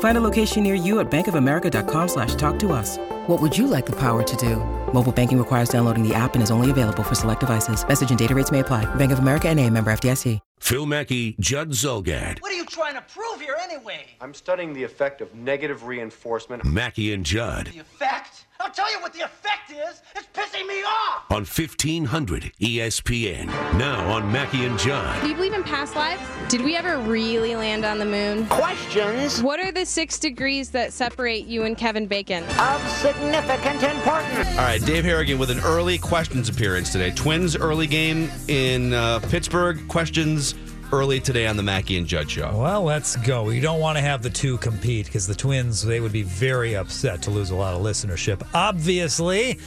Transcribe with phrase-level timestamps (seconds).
[0.00, 2.98] Find a location near you at bankofamerica.com slash talk to us.
[3.28, 4.56] What would you like the power to do?
[4.92, 7.86] Mobile banking requires downloading the app and is only available for select devices.
[7.86, 8.92] Message and data rates may apply.
[8.96, 10.40] Bank of America and a member FDIC.
[10.60, 12.42] Phil Mackey, Judd Zulgad.
[12.42, 14.06] What are you trying to prove here anyway?
[14.20, 16.64] I'm studying the effect of negative reinforcement.
[16.64, 18.46] Mackey and Judd The effect?
[18.60, 20.02] I'll tell you what the effect is.
[20.16, 21.24] It's pissing me off.
[21.30, 23.46] on 1500 ESPN.
[23.78, 25.20] Now on Mackey and John.
[25.22, 26.20] Do you believe in past lives?
[26.48, 28.46] Did we ever really land on the moon?
[28.46, 32.42] Questions What are the six degrees that separate you and Kevin Bacon?
[32.58, 34.48] of significant importance.
[34.50, 37.10] All right, Dave Harrigan with an early questions appearance today.
[37.12, 39.86] Twins early game in uh, Pittsburgh.
[39.88, 40.54] Questions
[40.92, 42.56] early today on the Mackey and Judd show.
[42.56, 43.50] Well, let's go.
[43.50, 46.76] You don't want to have the two compete because the Twins they would be very
[46.76, 48.46] upset to lose a lot of listenership.
[48.54, 49.58] Obviously.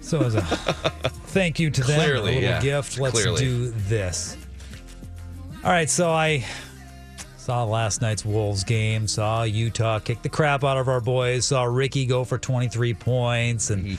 [0.00, 0.40] So as a
[1.28, 2.60] thank you to them, Clearly, a little yeah.
[2.60, 2.98] gift.
[2.98, 3.40] Let's Clearly.
[3.40, 4.36] do this.
[5.64, 6.44] All right, so I
[7.38, 9.08] saw last night's Wolves game.
[9.08, 11.46] Saw Utah kick the crap out of our boys.
[11.46, 13.98] Saw Ricky go for 23 points and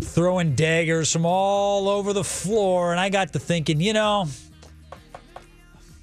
[0.00, 2.90] throwing daggers from all over the floor.
[2.90, 4.26] And I got to thinking, you know,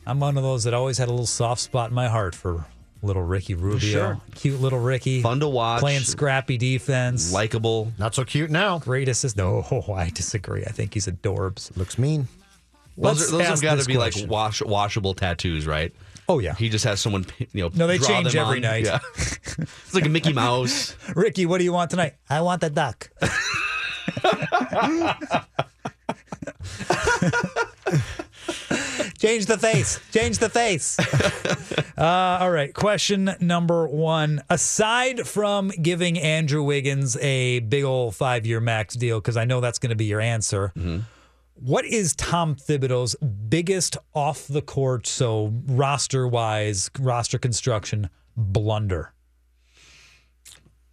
[0.06, 2.66] I'm one of those that always had a little soft spot in my heart for
[3.04, 3.80] little Ricky Rubio.
[3.80, 4.22] Sure.
[4.36, 5.22] Cute little Ricky.
[5.22, 5.80] Fun to watch.
[5.80, 7.32] Playing scrappy defense.
[7.32, 7.92] Likeable.
[7.98, 8.80] Not so cute now.
[8.80, 9.38] Great assist.
[9.38, 9.64] No,
[9.96, 10.64] I disagree.
[10.66, 11.76] I think he's adorbs.
[11.78, 12.28] Looks mean.
[12.98, 14.24] Those, Let's are, those have got to be question.
[14.24, 15.94] like wash, washable tattoos, right?
[16.28, 16.56] Oh, yeah.
[16.56, 17.72] He just has someone, you know.
[17.74, 18.62] No, they draw change them every on.
[18.62, 18.86] night.
[18.86, 19.00] Yeah.
[19.18, 20.96] it's like a Mickey Mouse.
[21.16, 22.16] Ricky, what do you want tonight?
[22.30, 23.10] I want the duck.
[29.22, 30.00] Change the face.
[30.12, 30.98] Change the face.
[31.98, 32.74] Uh, all right.
[32.74, 34.42] Question number one.
[34.50, 39.62] Aside from giving Andrew Wiggins a big old five year max deal, because I know
[39.62, 40.74] that's going to be your answer,
[41.54, 43.16] what is Tom Thibodeau's
[43.50, 49.14] biggest off the court, so roster wise, roster construction blunder?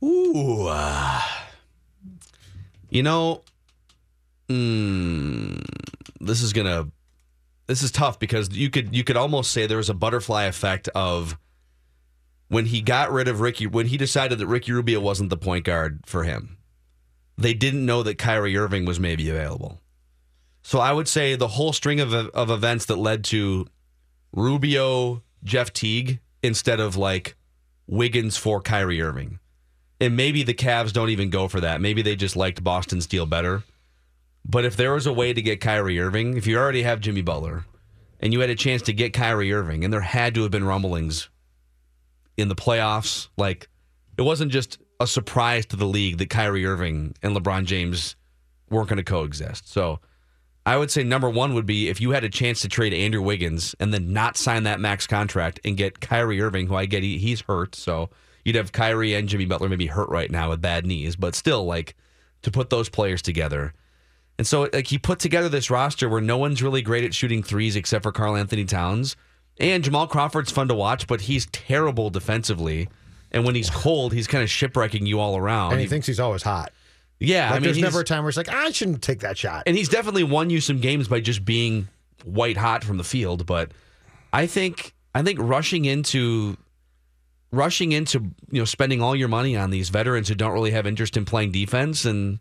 [0.04, 0.66] Ooh.
[0.66, 1.22] uh,
[2.90, 3.44] you know,
[4.50, 5.64] mm,
[6.20, 6.88] this is gonna.
[7.68, 10.88] This is tough because you could you could almost say there was a butterfly effect
[10.94, 11.38] of
[12.48, 15.66] when he got rid of Ricky when he decided that Ricky Rubio wasn't the point
[15.66, 16.56] guard for him.
[17.36, 19.80] They didn't know that Kyrie Irving was maybe available.
[20.62, 23.66] So I would say the whole string of of events that led to
[24.32, 27.36] Rubio, Jeff Teague instead of like
[27.86, 29.40] Wiggins for Kyrie Irving.
[30.00, 31.80] And maybe the Cavs don't even go for that.
[31.80, 33.64] Maybe they just liked Boston's deal better.
[34.48, 37.20] But if there was a way to get Kyrie Irving, if you already have Jimmy
[37.20, 37.66] Butler
[38.20, 40.64] and you had a chance to get Kyrie Irving, and there had to have been
[40.64, 41.28] rumblings
[42.36, 43.68] in the playoffs, like
[44.16, 48.16] it wasn't just a surprise to the league that Kyrie Irving and LeBron James
[48.70, 49.68] weren't going to coexist.
[49.68, 50.00] So
[50.66, 53.22] I would say number one would be if you had a chance to trade Andrew
[53.22, 57.02] Wiggins and then not sign that max contract and get Kyrie Irving, who I get
[57.02, 58.10] he, he's hurt, so
[58.44, 61.64] you'd have Kyrie and Jimmy Butler maybe hurt right now with bad knees, but still
[61.64, 61.94] like
[62.42, 63.74] to put those players together.
[64.38, 67.42] And so like he put together this roster where no one's really great at shooting
[67.42, 69.16] threes except for Karl-Anthony Towns.
[69.60, 72.88] And Jamal Crawford's fun to watch, but he's terrible defensively.
[73.32, 75.72] And when he's cold, he's kind of shipwrecking you all around.
[75.72, 76.72] And he thinks he's always hot.
[77.18, 79.36] yeah, Like I mean, there's never a time where it's like, I shouldn't take that
[79.36, 79.64] shot.
[79.66, 81.88] and he's definitely won you some games by just being
[82.24, 83.44] white hot from the field.
[83.44, 83.72] But
[84.32, 86.56] I think I think rushing into
[87.50, 88.20] rushing into
[88.50, 91.24] you know spending all your money on these veterans who don't really have interest in
[91.24, 92.38] playing defense and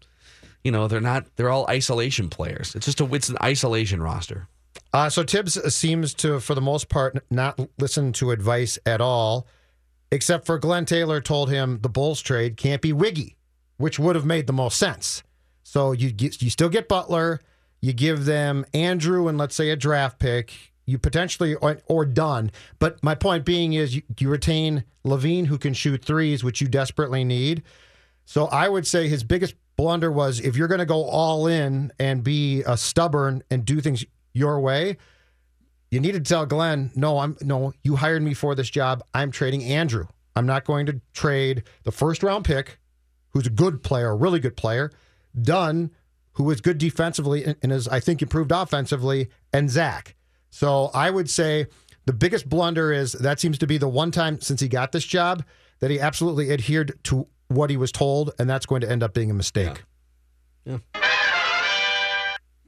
[0.64, 2.76] you know they're not they're all isolation players.
[2.76, 4.48] It's just a it's an isolation roster.
[4.94, 9.48] Uh, so Tibbs seems to, for the most part, not listen to advice at all,
[10.12, 13.36] except for Glenn Taylor told him the Bulls trade can't be Wiggy,
[13.78, 15.24] which would have made the most sense.
[15.64, 17.42] So you get, you still get Butler,
[17.82, 20.54] you give them Andrew and let's say a draft pick,
[20.86, 22.52] you potentially or, or done.
[22.80, 26.68] But my point being is you, you retain LaVine who can shoot threes, which you
[26.68, 27.64] desperately need.
[28.26, 31.92] So I would say his biggest blunder was if you're going to go all in
[32.00, 34.04] and be uh, stubborn and do things
[34.34, 34.98] your way,
[35.92, 39.04] you need to tell Glenn, no, I'm no, you hired me for this job.
[39.14, 40.08] I'm trading Andrew.
[40.36, 42.80] I'm not going to trade the first round pick,
[43.30, 44.92] who's a good player, a really good player,
[45.40, 45.92] Dunn,
[46.34, 50.16] who is good defensively and and is, I think, improved offensively, and Zach.
[50.50, 51.68] So I would say
[52.06, 55.06] the biggest blunder is that seems to be the one time since he got this
[55.06, 55.44] job
[55.80, 59.14] that he absolutely adhered to what he was told, and that's going to end up
[59.14, 59.84] being a mistake.
[60.66, 60.78] Yeah.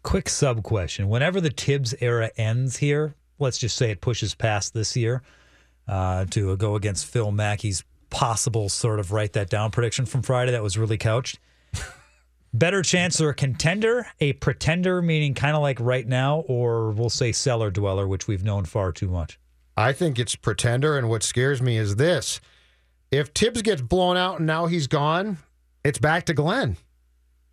[0.03, 1.09] Quick sub question.
[1.09, 5.21] Whenever the Tibbs era ends here, let's just say it pushes past this year
[5.87, 10.51] uh, to go against Phil Mackey's possible sort of write that down prediction from Friday
[10.51, 11.39] that was really couched.
[12.53, 17.09] Better chance they're a contender, a pretender, meaning kind of like right now, or we'll
[17.09, 19.37] say cellar dweller, which we've known far too much.
[19.77, 22.41] I think it's pretender, and what scares me is this:
[23.11, 25.37] if Tibbs gets blown out and now he's gone,
[25.83, 26.77] it's back to Glenn.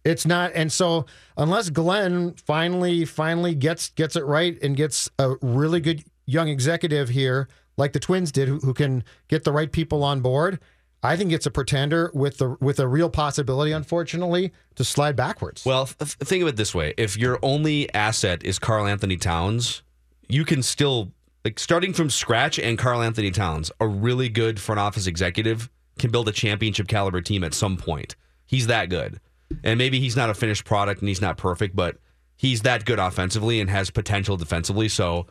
[0.04, 1.06] It's not, and so
[1.36, 7.08] unless Glenn finally finally gets gets it right and gets a really good young executive
[7.08, 10.60] here, like the Twins did, who, who can get the right people on board,
[11.02, 15.64] I think it's a pretender with the with a real possibility, unfortunately, to slide backwards.
[15.64, 19.82] Well, th- think of it this way: if your only asset is Karl-Anthony Towns,
[20.28, 21.12] you can still
[21.46, 22.58] like starting from scratch.
[22.58, 27.44] And Karl-Anthony Towns, a really good front office executive, can build a championship caliber team
[27.44, 28.16] at some point.
[28.46, 29.20] He's that good,
[29.62, 31.98] and maybe he's not a finished product and he's not perfect, but
[32.36, 34.88] he's that good offensively and has potential defensively.
[34.88, 35.28] So,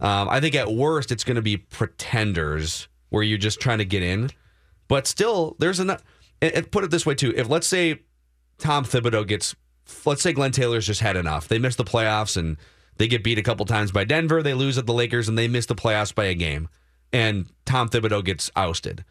[0.00, 3.84] um, I think at worst it's going to be pretenders where you're just trying to
[3.84, 4.30] get in.
[4.88, 6.02] But still, there's enough.
[6.42, 8.02] And, put it this way too: if let's say
[8.58, 9.54] Tom Thibodeau gets,
[10.04, 11.46] let's say Glenn Taylor's just had enough.
[11.46, 12.56] They miss the playoffs and
[12.96, 14.42] they get beat a couple times by Denver.
[14.42, 16.68] They lose at the Lakers and they miss the playoffs by a game.
[17.12, 19.04] And Tom Thibodeau gets ousted.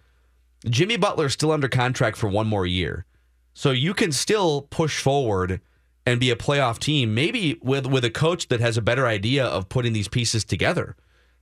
[0.65, 3.05] Jimmy Butler's still under contract for one more year.
[3.53, 5.61] So you can still push forward
[6.05, 9.45] and be a playoff team, maybe with with a coach that has a better idea
[9.45, 10.95] of putting these pieces together.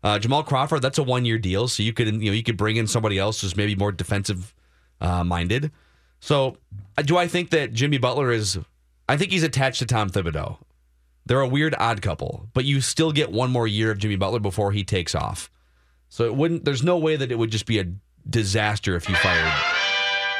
[0.03, 2.57] Uh, Jamal Crawford, that's a one year deal, so you could you know you could
[2.57, 4.53] bring in somebody else who's maybe more defensive
[4.99, 5.71] uh, minded.
[6.19, 6.57] So
[6.97, 8.59] uh, do I think that Jimmy Butler is?
[9.07, 10.57] I think he's attached to Tom Thibodeau.
[11.25, 14.39] They're a weird odd couple, but you still get one more year of Jimmy Butler
[14.39, 15.49] before he takes off.
[16.09, 16.65] So it wouldn't.
[16.65, 17.85] There's no way that it would just be a
[18.29, 19.51] disaster if you fired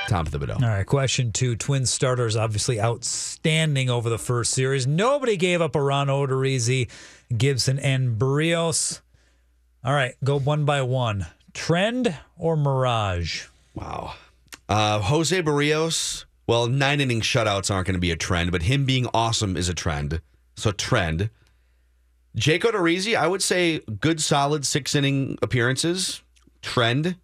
[0.08, 0.62] Tom Thibodeau.
[0.62, 1.56] All right, question two.
[1.56, 4.86] Twin starters obviously outstanding over the first series.
[4.86, 6.90] Nobody gave up around Odorizzi,
[7.36, 9.02] Gibson, and Berrios.
[9.84, 11.28] All right, go one by one.
[11.54, 13.46] Trend or Mirage?
[13.74, 14.16] Wow.
[14.68, 16.26] Uh, Jose Berrios.
[16.48, 19.70] Well, nine inning shutouts aren't going to be a trend, but him being awesome is
[19.70, 20.22] a trend.
[20.56, 21.30] So trend.
[22.36, 26.22] Jake Odorizzi, I would say good, solid six inning appearances.
[26.62, 27.18] Trend.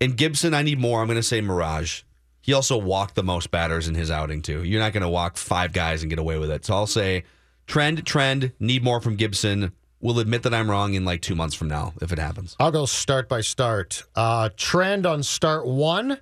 [0.00, 1.00] And Gibson, I need more.
[1.00, 2.02] I'm going to say Mirage.
[2.40, 4.62] He also walked the most batters in his outing too.
[4.62, 6.64] You're not going to walk five guys and get away with it.
[6.64, 7.24] So I'll say
[7.66, 8.52] trend, trend.
[8.60, 9.72] Need more from Gibson.
[10.00, 12.54] We'll admit that I'm wrong in like two months from now if it happens.
[12.60, 14.04] I'll go start by start.
[14.14, 16.18] Uh, trend on start one.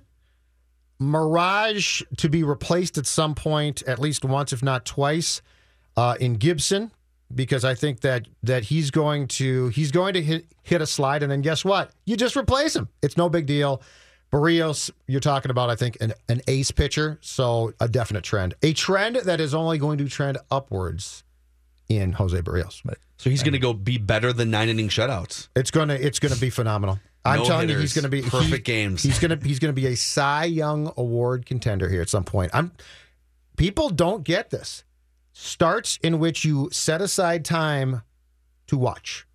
[0.99, 5.41] Mirage to be replaced at some point, at least once, if not twice,
[5.97, 6.91] uh, in Gibson,
[7.33, 11.23] because I think that that he's going to he's going to hit hit a slide,
[11.23, 11.91] and then guess what?
[12.05, 12.89] You just replace him.
[13.01, 13.81] It's no big deal.
[14.31, 18.55] Berrios, you're talking about, I think, an, an ace pitcher, so a definite trend.
[18.63, 21.23] A trend that is only going to trend upwards
[21.87, 22.81] in Jose Berrios.
[23.17, 25.49] So he's going to go be better than nine inning shutouts.
[25.55, 26.99] It's gonna it's gonna be phenomenal.
[27.23, 29.03] I'm No telling you, he's gonna be perfect games.
[29.03, 32.51] He's gonna he's gonna be a Cy Young Award contender here at some point.
[32.53, 32.71] I'm
[33.55, 34.83] people don't get this.
[35.33, 38.03] Starts in which you set aside time
[38.67, 39.27] to watch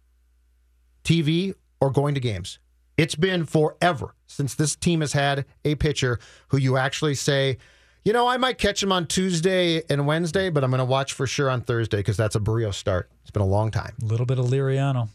[1.05, 2.59] TV or going to games.
[2.97, 7.59] It's been forever since this team has had a pitcher who you actually say,
[8.05, 11.13] you know, I might catch him on Tuesday and Wednesday, but I'm going to watch
[11.13, 13.11] for sure on Thursday because that's a Barrio start.
[13.23, 13.95] It's been a long time.
[14.03, 15.09] A little bit of Liriano.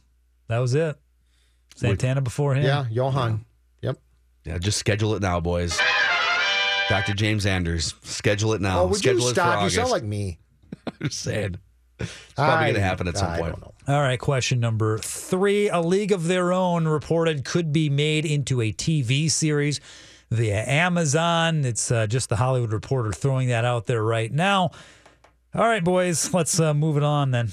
[0.47, 0.97] That was it.
[1.75, 2.63] Santana before him.
[2.63, 3.45] Yeah, Johan.
[3.81, 3.97] Yep.
[4.45, 5.79] Yeah, just schedule it now, boys.
[6.89, 7.13] Dr.
[7.13, 8.81] James Andrews, schedule it now.
[8.81, 9.63] Oh, would schedule you stop?
[9.63, 10.37] You sound like me.
[10.87, 11.57] I'm just saying.
[11.99, 13.53] It's probably going to happen at some I point.
[13.53, 13.95] don't know.
[13.95, 15.69] All right, question number three.
[15.69, 19.79] A League of Their Own reported could be made into a TV series
[20.31, 21.63] via Amazon.
[21.63, 24.71] It's uh, just the Hollywood Reporter throwing that out there right now.
[25.55, 27.49] All right, boys, let's uh, move it on then.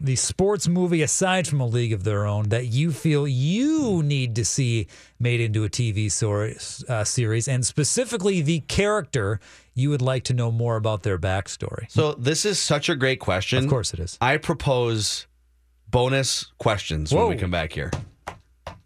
[0.00, 4.34] The sports movie, aside from A League of Their Own, that you feel you need
[4.36, 4.88] to see
[5.20, 6.50] made into a TV sor-
[6.88, 9.38] uh, series, and specifically the character
[9.74, 11.90] you would like to know more about their backstory.
[11.90, 13.64] So this is such a great question.
[13.64, 14.16] Of course it is.
[14.20, 15.26] I propose
[15.88, 17.90] bonus questions when we come back here.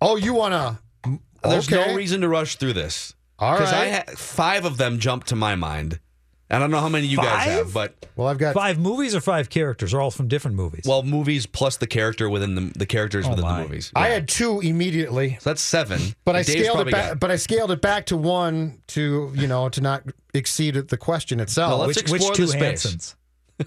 [0.00, 1.18] Oh, you want to?
[1.42, 1.90] There's okay.
[1.90, 3.14] no reason to rush through this.
[3.38, 6.00] All Because I ha- five of them jump to my mind.
[6.50, 9.20] I don't know how many you guys have, but Well, I've got Five movies or
[9.20, 10.84] five characters, are all from different movies?
[10.86, 13.58] well, movies plus the character within the the characters Oh within my.
[13.62, 13.92] the movies.
[13.94, 16.00] I had two immediately, so that's seven.
[16.24, 17.08] but I Dave's scaled it back.
[17.10, 20.96] got- But I scaled it back to one to you know to not exceed the
[20.96, 21.70] question itself.
[21.78, 22.82] Well, let's which, which two the space.
[22.84, 23.14] Hansons?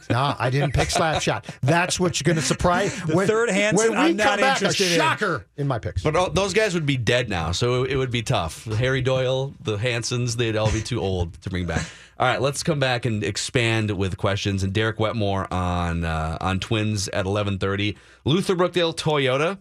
[0.09, 1.45] Nah, I didn't pick Slapshot.
[1.61, 2.97] That's what you're going to surprise.
[3.05, 4.97] The third Hanson, when we I'm not come back, a interested in.
[4.97, 6.01] shocker in my picks.
[6.03, 8.63] But all, those guys would be dead now, so it would be tough.
[8.65, 11.85] Harry Doyle, the Hansons, they'd all be too old to bring back.
[12.19, 14.63] All right, let's come back and expand with questions.
[14.63, 17.97] And Derek Wetmore on uh, on Twins at eleven thirty.
[18.23, 19.57] Luther Brookdale Toyota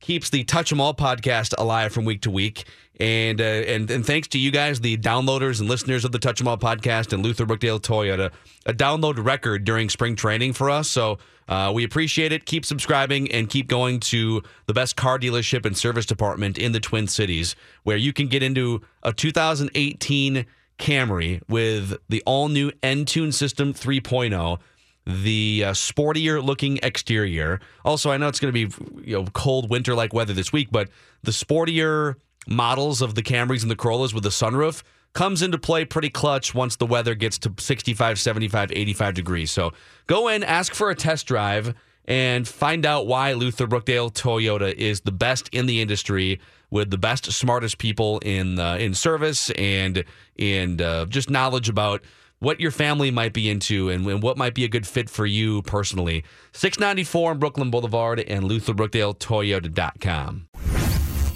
[0.00, 2.64] keeps the Touch 'Em All podcast alive from week to week.
[3.00, 6.38] And, uh, and and thanks to you guys, the downloaders and listeners of the Touch
[6.38, 8.30] 'Em All podcast and Luther Brookdale Toyota,
[8.66, 10.90] a download record during spring training for us.
[10.90, 12.44] So uh, we appreciate it.
[12.44, 16.80] Keep subscribing and keep going to the best car dealership and service department in the
[16.80, 20.44] Twin Cities, where you can get into a 2018
[20.78, 24.58] Camry with the all new Entune System 3.0
[25.06, 27.60] the uh, sportier looking exterior.
[27.84, 30.68] Also, I know it's going to be you know cold winter like weather this week,
[30.70, 30.90] but
[31.22, 32.16] the sportier
[32.50, 36.54] models of the Camrys and the Corollas with the sunroof comes into play pretty clutch
[36.54, 39.50] once the weather gets to 65, 75, 85 degrees.
[39.50, 39.72] So
[40.06, 45.00] go in, ask for a test drive, and find out why Luther Brookdale Toyota is
[45.02, 46.40] the best in the industry
[46.70, 50.04] with the best, smartest people in uh, in service and
[50.38, 52.02] and uh, just knowledge about
[52.40, 55.26] what your family might be into and, and what might be a good fit for
[55.26, 56.24] you personally.
[56.52, 60.46] 694 on Brooklyn Boulevard and LutherBrookdaleToyota.com.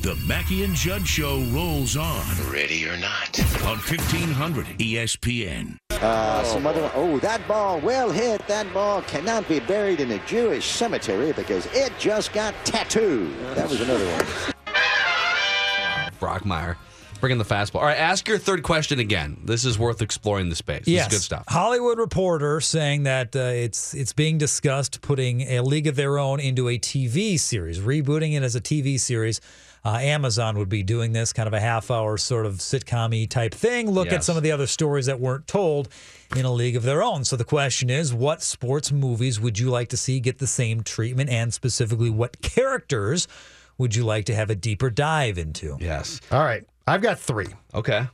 [0.05, 2.27] The Mackey and Judd Show rolls on.
[2.53, 3.41] Ready or not.
[3.63, 5.79] On E 1500 ESPN.
[5.93, 6.91] Uh, some other.
[6.95, 8.47] Oh, that ball, well hit.
[8.47, 13.35] That ball cannot be buried in a Jewish cemetery because it just got tattooed.
[13.55, 14.27] That was another one.
[16.21, 16.77] Brockmeyer.
[17.21, 17.77] Bringing the fastball.
[17.77, 19.41] All right, ask your third question again.
[19.43, 20.87] This is worth exploring the space.
[20.87, 21.45] Yes, This is good stuff.
[21.49, 26.41] Hollywood Reporter saying that uh, it's it's being discussed putting a League of Their Own
[26.41, 29.41] into a TV series, rebooting it as a TV series.
[29.85, 33.53] Uh, Amazon would be doing this kind of a half hour sort of sitcom type
[33.53, 33.91] thing.
[33.91, 35.91] Look at some of the other stories that weren't told
[36.35, 37.25] in a league of their own.
[37.25, 40.83] So the question is, what sports movies would you like to see get the same
[40.83, 43.29] treatment, and specifically, what characters
[43.77, 45.77] would you like to have a deeper dive into?
[45.81, 46.21] Yes.
[46.31, 47.49] All right, I've got three.
[47.75, 48.07] Okay.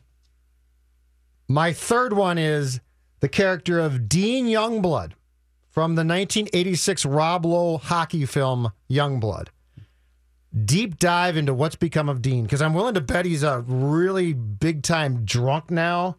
[1.46, 2.80] My third one is
[3.20, 5.12] the character of Dean Youngblood
[5.70, 9.48] from the 1986 Rob Lowe hockey film Youngblood.
[10.64, 14.32] Deep dive into what's become of Dean because I'm willing to bet he's a really
[14.32, 16.16] big time drunk now,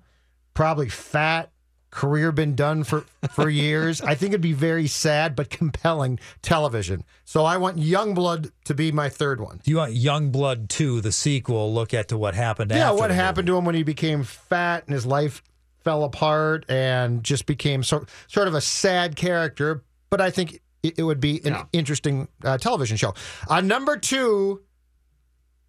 [0.54, 1.52] probably fat,
[1.90, 4.02] career been done for for years.
[4.02, 7.04] I think it'd be very sad but compelling television.
[7.26, 9.60] So I want Young Blood to be my third one.
[9.64, 13.12] Do you want Young Blood 2, the sequel, look at to what happened Yeah, what
[13.12, 15.44] happened to him when he became fat and his life
[15.84, 19.84] fell apart and just became sort sort of a sad character.
[20.10, 21.66] But I think it, it would be an Yeah.
[21.74, 23.14] interesting uh, television show.
[23.48, 24.62] On number two,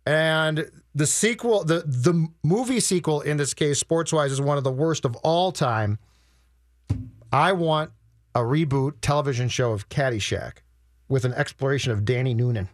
[0.06, 4.64] and the sequel, the the movie sequel in this case, sports wise, is one of
[4.64, 5.98] the worst of all time.
[7.32, 7.92] I want
[8.34, 10.58] a reboot television show of Caddyshack
[11.08, 12.68] with an exploration of Danny Noonan.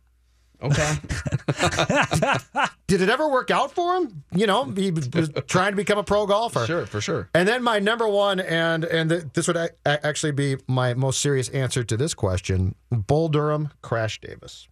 [0.60, 0.94] Okay.
[2.88, 4.24] Did it ever work out for him?
[4.34, 5.08] You know, he was
[5.46, 6.66] trying to become a pro golfer.
[6.66, 7.28] sure, for sure.
[7.34, 11.20] And then my number one, and and th- this would a- actually be my most
[11.20, 14.66] serious answer to this question: Bull Durham, Crash Davis.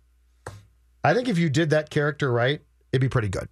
[1.04, 2.60] I think if you did that character right,
[2.92, 3.48] it'd be pretty good.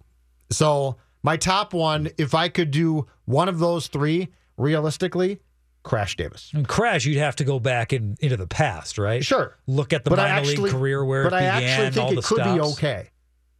[0.49, 4.27] So my top one, if I could do one of those three
[4.57, 5.39] realistically,
[5.85, 6.51] Crash Davis.
[6.53, 9.23] And Crash, you'd have to go back in, into the past, right?
[9.23, 9.55] Sure.
[9.67, 11.89] Look at the But minor actually- league career where but it I began, I actually
[11.91, 13.09] think all it the could be okay.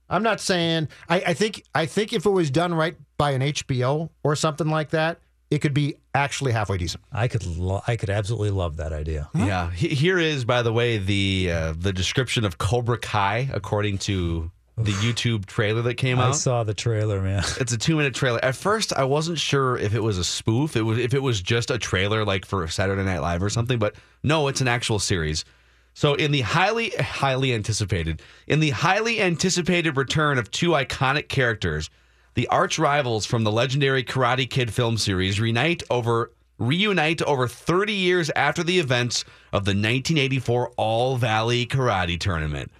[0.09, 3.41] I'm not saying I, I think I think if it was done right by an
[3.41, 5.19] HBO or something like that,
[5.51, 7.03] it could be actually halfway decent.
[7.11, 9.29] I could, lo- I could absolutely love that idea.
[9.35, 9.69] Yeah.
[9.71, 14.91] Here is, by the way, the uh, the description of Cobra Kai according to the
[14.91, 16.29] YouTube trailer that came I out.
[16.29, 17.43] I saw the trailer, man.
[17.59, 18.43] It's a two minute trailer.
[18.43, 20.75] At first, I wasn't sure if it was a spoof.
[20.75, 23.79] It was if it was just a trailer like for Saturday Night Live or something.
[23.79, 25.45] But no, it's an actual series.
[25.93, 31.89] So in the highly highly anticipated in the highly anticipated return of two iconic characters,
[32.33, 37.93] the arch rivals from the legendary Karate Kid film series reunite over reunite over 30
[37.93, 42.71] years after the events of the 1984 All Valley Karate Tournament.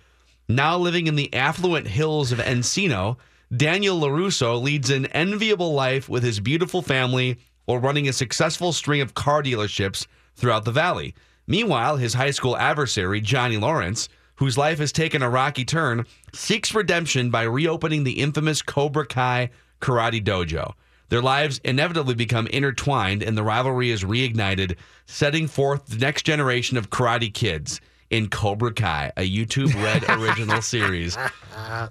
[0.48, 3.18] Now living in the affluent hills of Encino,
[3.56, 9.02] Daniel LaRusso leads an enviable life with his beautiful family while running a successful string
[9.02, 11.16] of car dealerships throughout the valley.
[11.48, 16.76] Meanwhile, his high school adversary, Johnny Lawrence, whose life has taken a rocky turn, seeks
[16.76, 19.50] redemption by reopening the infamous Cobra Kai
[19.82, 20.74] Karate Dojo.
[21.10, 24.76] Their lives inevitably become intertwined, and the rivalry is reignited,
[25.08, 27.82] setting forth the next generation of Karate Kids
[28.16, 31.18] in Cobra Kai, a YouTube Red original series.
[31.18, 31.90] Uh,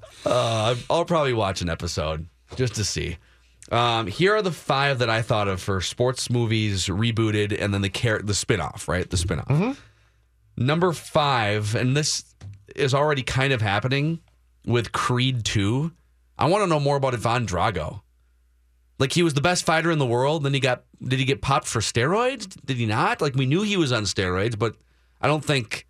[0.88, 2.26] I'll probably watch an episode
[2.56, 3.18] just to see.
[3.70, 7.82] Um, here are the five that I thought of for sports movies rebooted, and then
[7.82, 9.08] the car- the spinoff, right?
[9.08, 9.76] The spinoff.
[10.56, 12.24] Number five, and this
[12.74, 14.20] is already kind of happening
[14.66, 15.92] with Creed 2.
[16.38, 18.00] I want to know more about Ivan Drago.
[18.98, 21.42] Like he was the best fighter in the world, then he got did he get
[21.42, 22.56] popped for steroids?
[22.64, 23.20] Did he not?
[23.20, 24.76] Like we knew he was on steroids, but
[25.20, 25.86] I don't think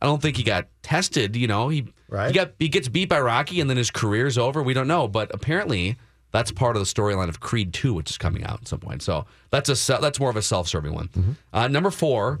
[0.00, 1.68] I don't think he got tested, you know.
[1.68, 2.28] He Right.
[2.28, 4.62] he got he gets beat by Rocky and then his career's over.
[4.62, 5.96] We don't know, but apparently
[6.32, 9.02] that's part of the storyline of Creed 2 which is coming out at some point.
[9.02, 11.36] So, that's a that's more of a self-serving one.
[11.52, 12.40] Uh, number 4,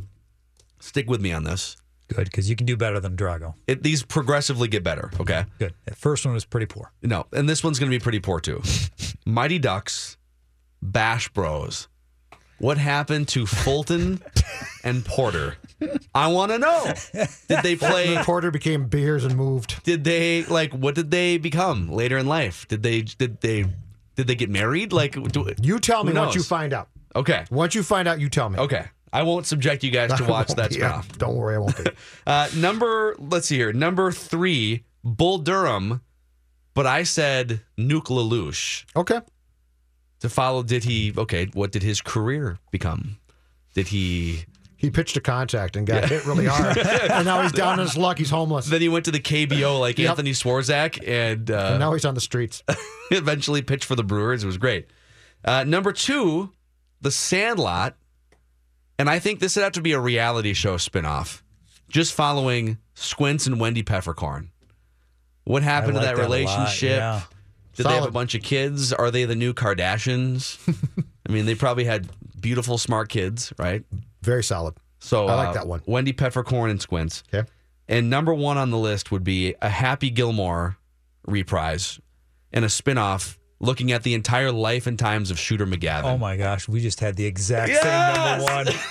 [0.80, 1.76] stick with me on this.
[2.08, 3.52] Good, because you can do better than Drago.
[3.66, 5.44] It, these progressively get better, okay?
[5.58, 5.74] Good.
[5.84, 6.90] That first one was pretty poor.
[7.02, 8.62] No, and this one's going to be pretty poor too.
[9.26, 10.16] Mighty Ducks,
[10.80, 11.88] Bash Bros.
[12.58, 14.22] What happened to Fulton
[14.82, 15.56] and Porter?
[16.14, 16.92] I want to know.
[17.48, 18.16] Did they play?
[18.24, 19.82] Porter became beers and moved.
[19.84, 20.72] Did they like?
[20.72, 22.66] What did they become later in life?
[22.68, 23.02] Did they?
[23.02, 23.64] Did they?
[24.16, 24.92] Did they get married?
[24.92, 26.88] Like, do, You tell me once you find out.
[27.14, 28.58] Okay, Once you find out, you tell me.
[28.58, 28.86] okay.
[29.12, 31.02] I won't subject you guys to watch that be- yeah.
[31.18, 31.90] Don't worry, I won't be.
[32.26, 33.72] Uh, number, let's see here.
[33.72, 36.02] Number three, Bull Durham,
[36.74, 38.84] but I said Nuke LaLoosh.
[38.94, 39.20] Okay.
[40.20, 43.16] to follow did he okay what did his career become
[43.74, 44.44] did he
[44.78, 46.78] He pitched a contact and got hit really hard,
[47.10, 48.16] and now he's down on his luck.
[48.16, 48.66] He's homeless.
[48.66, 50.10] then he went to the kbo like Yep.
[50.10, 52.62] anthony swarzak and, uh, and now he's on the streets.
[53.10, 54.44] eventually pitched for the brewers.
[54.44, 54.86] It was great.
[55.44, 56.52] Uh, number two
[57.00, 57.96] the sandlot.
[59.00, 61.42] And i think this would have to be a reality show spinoff.
[61.88, 64.50] Just following squints and wendy peppercorn.
[65.42, 66.98] What happened I to that that relationship?
[66.98, 67.22] yeah.
[67.74, 68.92] did they have a bunch of kids?
[68.92, 70.56] Are they the new kardashians?
[71.28, 72.08] I mean they probably had
[72.40, 73.82] beautiful smart kids right
[74.22, 74.74] Very solid.
[75.00, 75.82] So I like uh, that one.
[75.86, 77.22] Wendy Peppercorn and Squints.
[77.32, 77.48] Okay.
[77.88, 80.76] And number one on the list would be a Happy Gilmore
[81.26, 82.00] reprise
[82.52, 86.04] and a spinoff looking at the entire life and times of Shooter McGavin.
[86.04, 87.82] Oh my gosh, we just had the exact Yes!
[87.82, 88.80] same number one.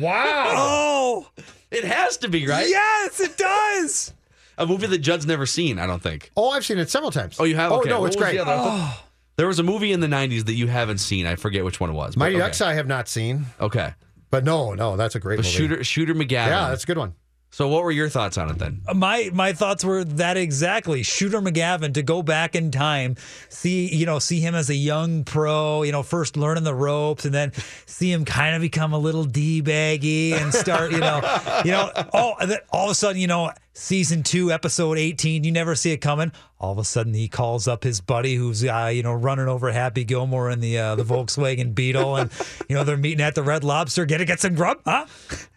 [0.00, 0.44] Wow.
[0.48, 1.26] Oh,
[1.70, 2.68] It has to be, right?
[2.68, 4.12] yes, it does.
[4.58, 6.32] A movie that Judd's never seen, I don't think.
[6.36, 7.36] Oh, I've seen it several times.
[7.38, 7.70] Oh, you have?
[7.72, 7.90] Oh Okay.
[7.90, 8.36] no, What it's was great.
[8.36, 8.52] the other?
[8.52, 8.96] I
[9.36, 11.26] There was a movie in the 90s that you haven't seen.
[11.26, 12.14] I forget which one it was.
[12.16, 12.44] but Mighty okay.
[12.44, 13.92] Ducks, I have not seen, Okay.
[14.34, 15.56] But no, no, that's a great But movie.
[15.56, 16.48] Shooter, Shooter McGavin.
[16.48, 17.14] yeah, that's a good one.
[17.52, 18.80] So what were your thoughts on it then?
[18.84, 21.04] Uh, my my thoughts were that exactly.
[21.04, 23.14] Shooter McGavin to go back in time,
[23.48, 27.24] see you know see him as a young pro, you know first learning the ropes,
[27.24, 27.52] and then
[27.86, 31.20] see him kind of become a little d baggy and start you know
[31.64, 35.44] you know all and then all of a sudden you know season two episode eighteen
[35.44, 36.32] you never see it coming.
[36.60, 39.70] All of a sudden he calls up his buddy who's uh, you know running over
[39.70, 42.30] Happy Gilmore in the uh, the Volkswagen Beetle, and
[42.68, 44.04] you know they're meeting at the Red Lobster.
[44.06, 45.06] Get to get some grub, huh?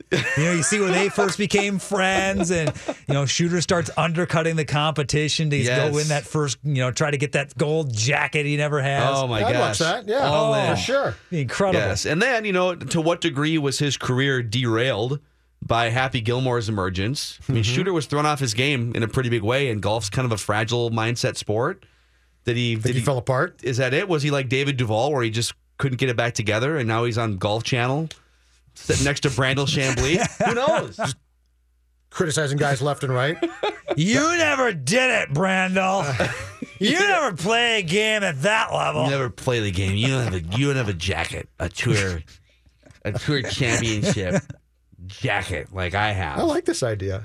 [0.09, 2.71] You know, you see when they first became friends, and
[3.07, 5.89] you know, Shooter starts undercutting the competition to Yes.
[5.89, 9.03] go win that first, you know, try to get that gold jacket he never has.
[9.17, 9.59] Oh my I'd gosh.
[9.59, 10.07] watch that.
[10.07, 11.15] Yeah, All oh, for sure.
[11.31, 11.79] Incredible.
[11.79, 15.19] Yes, and then you know to what degree was his career derailed
[15.61, 17.39] by Happy Gilmore's emergence?
[17.47, 17.73] I mean, mm-hmm.
[17.73, 20.31] Shooter was thrown off his game in a pretty big way, and golf's kind of
[20.31, 21.85] a fragile mindset sport.
[22.45, 22.75] Did he?
[22.75, 23.59] Think did he fell apart?
[23.63, 24.07] Is that it?
[24.07, 27.03] Was he like David Duval, where he just couldn't get it back together, and now
[27.03, 28.09] he's on Golf Channel,
[28.73, 30.25] sitting next to Brandel Chamblee?
[30.47, 31.15] Who knows?
[32.09, 33.37] Criticizing guys left and right.
[33.95, 36.03] You never did it, Brandel.
[36.79, 39.05] you never play a game at that level.
[39.05, 39.95] You never play the game.
[39.95, 42.21] You don't have a you don't have a jacket, a tour,
[43.03, 44.43] a tour championship
[45.05, 46.39] jacket like I have.
[46.39, 47.23] I like this idea.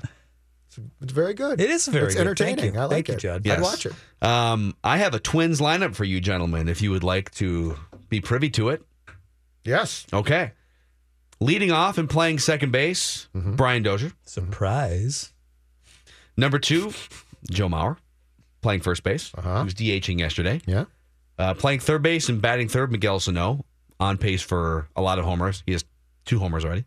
[0.67, 1.59] It's, it's very good.
[1.59, 2.19] It is very It's good.
[2.37, 2.73] Thank entertaining.
[2.75, 2.79] you.
[2.79, 3.11] I like Thank it.
[3.13, 3.45] you, Judd.
[3.45, 3.57] Yes.
[3.57, 3.93] I'd watch it.
[4.21, 7.77] Um, I have a twins lineup for you, gentlemen, if you would like to
[8.09, 8.83] be privy to it.
[9.63, 10.05] Yes.
[10.13, 10.51] Okay.
[11.39, 14.11] Leading off and playing second base, Brian Dozier.
[14.23, 15.33] Surprise.
[16.37, 16.93] Number two,
[17.51, 17.97] Joe Mauer,
[18.61, 19.31] playing first base.
[19.37, 19.59] Uh-huh.
[19.59, 20.61] He was DHing yesterday.
[20.65, 20.85] Yeah.
[21.37, 23.65] Uh, playing third base and batting third, Miguel Sano,
[23.99, 25.63] on pace for a lot of homers.
[25.65, 25.83] He has
[26.25, 26.85] two homers already.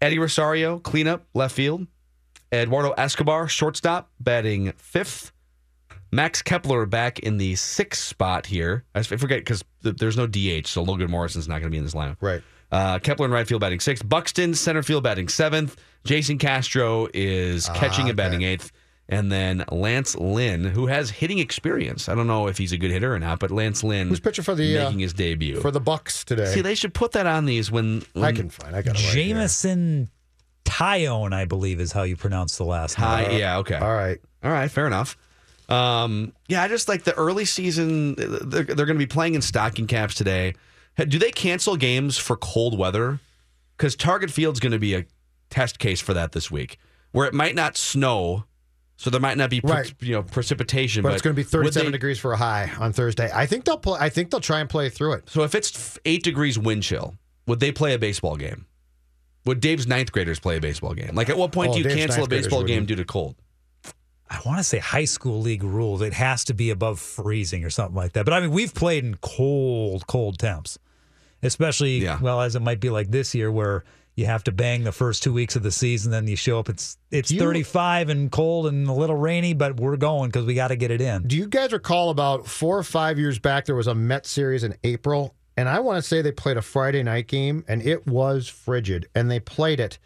[0.00, 1.86] Eddie Rosario, cleanup, left field.
[2.52, 5.32] Eduardo Escobar, shortstop, batting fifth.
[6.10, 8.84] Max Kepler back in the sixth spot here.
[8.94, 11.94] I forget because there's no DH, so Logan Morrison's not going to be in this
[11.94, 12.16] lineup.
[12.20, 12.42] Right.
[12.70, 14.06] Uh, Kepler in right field batting sixth.
[14.08, 15.76] Buxton center field batting seventh.
[16.04, 18.72] Jason Castro is catching and batting eighth.
[19.10, 22.10] And then Lance Lynn, who has hitting experience.
[22.10, 24.44] I don't know if he's a good hitter or not, but Lance Lynn Who's pitching
[24.44, 25.60] for the uh, making his debut.
[25.60, 26.44] for the Bucks today?
[26.52, 28.76] See, they should put that on these when, when I can find.
[28.76, 29.14] I got it right.
[29.14, 30.10] Jameson
[30.66, 33.38] Taillon, I believe, is how you pronounce the last Hi, name.
[33.38, 33.76] yeah, okay.
[33.76, 34.20] All right.
[34.44, 35.16] All right, fair enough.
[35.70, 38.14] Um, yeah, I just like the early season.
[38.16, 40.54] They're, they're going to be playing in stocking caps today.
[40.96, 43.20] Do they cancel games for cold weather?
[43.76, 45.06] Because Target Field's going to be a
[45.50, 46.78] test case for that this week,
[47.12, 48.44] where it might not snow,
[48.98, 49.94] so there might not be pre- Right.
[50.00, 51.02] you know precipitation.
[51.02, 53.30] But, it's going to be 37 they- degrees for a high on Thursday.
[53.32, 53.96] I think they'll play.
[53.98, 55.30] I think they'll try and play through it.
[55.30, 57.14] So if it's eight degrees wind chill,
[57.46, 58.66] would they play a baseball game?
[59.46, 61.14] Would Dave's ninth graders play a baseball game?
[61.14, 63.36] Like at what point Oh, do you Dave's cancel a baseball game due to cold?
[64.30, 66.02] I want to say high school league rules.
[66.02, 68.26] It has to be above freezing or something like that.
[68.26, 70.78] But I mean, we've played in cold, cold temps,
[71.42, 72.18] especially Yeah.
[72.20, 73.84] well as it might be like this year where
[74.18, 76.10] you have to bang the first two weeks of the season.
[76.10, 76.68] Then you show up.
[76.68, 80.54] It's it's You- 35 and cold and a little rainy, but we're going because we
[80.54, 81.22] got to get it in.
[81.28, 84.64] Do you guys recall about four or five years back there was a Met series
[84.64, 88.08] in April, and I want to say they played a Friday night game, and it
[88.08, 89.98] was frigid, and they played it,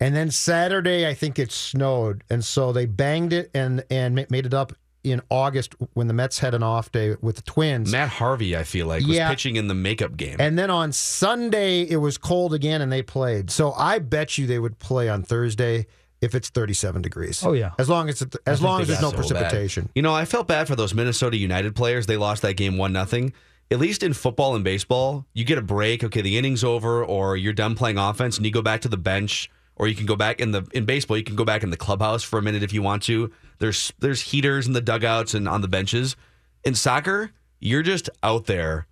[0.00, 4.44] and then Saturday I think it snowed, and so they banged it and and made
[4.44, 4.72] it up
[5.04, 7.90] in August when the Mets had an off day with the Twins.
[7.90, 9.28] Matt Harvey, I feel like, was Yeah.
[9.28, 10.36] pitching in the makeup game.
[10.38, 13.50] And then on Sunday it was cold again, and they played.
[13.50, 15.86] So I bet you they would play on Thursday
[16.20, 17.42] if it's 37 degrees.
[17.44, 17.72] Oh, yeah.
[17.78, 19.26] as long as it's, as think long as there's no So bad.
[19.28, 19.88] precipitation.
[19.94, 22.06] You know, I felt bad for those Minnesota United players.
[22.06, 23.32] They lost that game one nothing.
[23.72, 26.04] At least in football and baseball, you get a break.
[26.04, 28.96] Okay, the inning's over, or you're done playing offense, and you go back to the
[28.98, 31.16] bench, or you can go back in the in baseball.
[31.16, 33.32] You can go back in the clubhouse for a minute if you want to.
[33.62, 36.16] There's there's heaters in the dugouts and on the benches.
[36.64, 38.88] In soccer, you're just out there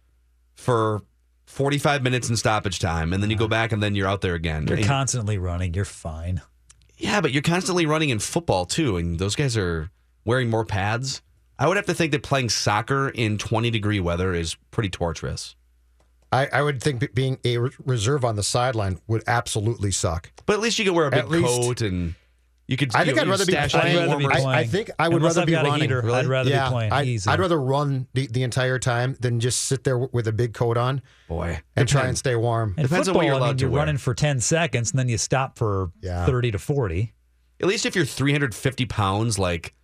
[0.54, 1.02] for
[1.46, 4.34] 45 minutes in stoppage time, and then you go back, and then you're out there
[4.34, 4.68] again.
[4.68, 5.74] You're And- constantly running.
[5.74, 6.40] You're fine.
[6.96, 9.90] yeah, but you're constantly running in football too, and those guys are
[10.24, 11.20] wearing more pads.
[11.58, 15.56] I would have to think that playing soccer in 20 degree weather is pretty torturous.
[16.30, 20.30] I, I would think being a reserve on the sideline would absolutely suck.
[20.46, 22.14] But at least you could wear a big At least- coat and
[22.70, 22.94] you could.
[22.94, 23.86] I think know, I'd rather be stash playing.
[23.88, 24.46] any I'd rather be playing.
[24.46, 25.80] I, I think I would Unless rather I've be a running.
[25.82, 26.92] heater, I'd rather be playing.
[26.92, 27.28] I, Easy.
[27.28, 30.76] I'd rather run the, the entire time than just sit there with a big coat
[30.78, 32.74] on Boy, and try and stay warm.
[32.78, 33.80] And Depends on what you're I allowed mean, to you're wear.
[33.80, 36.24] running for 10 seconds and then you stop for Yeah.
[36.26, 37.12] 30 to 40.
[37.60, 39.74] At least if you're 350 pounds, like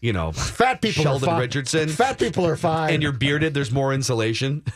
[0.00, 1.40] you know, Fat people Sheldon are fine.
[1.42, 1.88] Richardson.
[1.90, 2.94] Fat people are fine.
[2.94, 4.64] and you're bearded, there's more insulation.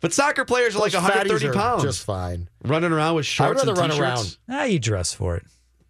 [0.00, 2.48] But soccer players are like 130 fatties are pounds, just fine.
[2.64, 4.00] running around with I'd shorts rather and run t-shirts.
[4.00, 4.36] around.
[4.60, 5.44] Ah, you dress for it.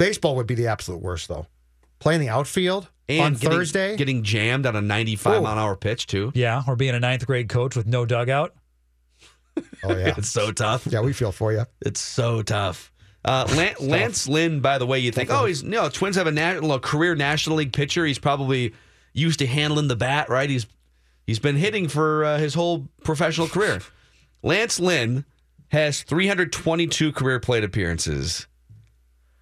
[0.06, 1.46] Baseball would be the absolute worst, though.
[2.00, 3.96] Playing the outfield And on getting, Thursday.
[3.96, 5.42] getting jammed on a 95 Oh.
[5.42, 6.32] mile an hour pitch too.
[6.34, 8.54] Yeah, or being a ninth grade coach with no dugout.
[9.56, 9.62] oh
[9.96, 10.86] yeah, It's so tough.
[10.86, 11.00] yeah.
[11.00, 11.64] We feel for you.
[11.80, 12.92] It's so tough.
[13.24, 16.32] Uh, Lan- Lance Lynn, by the way, you think, oh, he's no Twins have a
[16.32, 18.04] national career National League pitcher.
[18.04, 18.74] He's probably
[19.12, 20.50] used to handling the bat, right?
[20.50, 20.66] He's
[21.26, 23.80] he's been hitting for uh, his whole professional career.
[24.42, 25.24] Lance Lynn
[25.68, 28.48] has 322 career plate appearances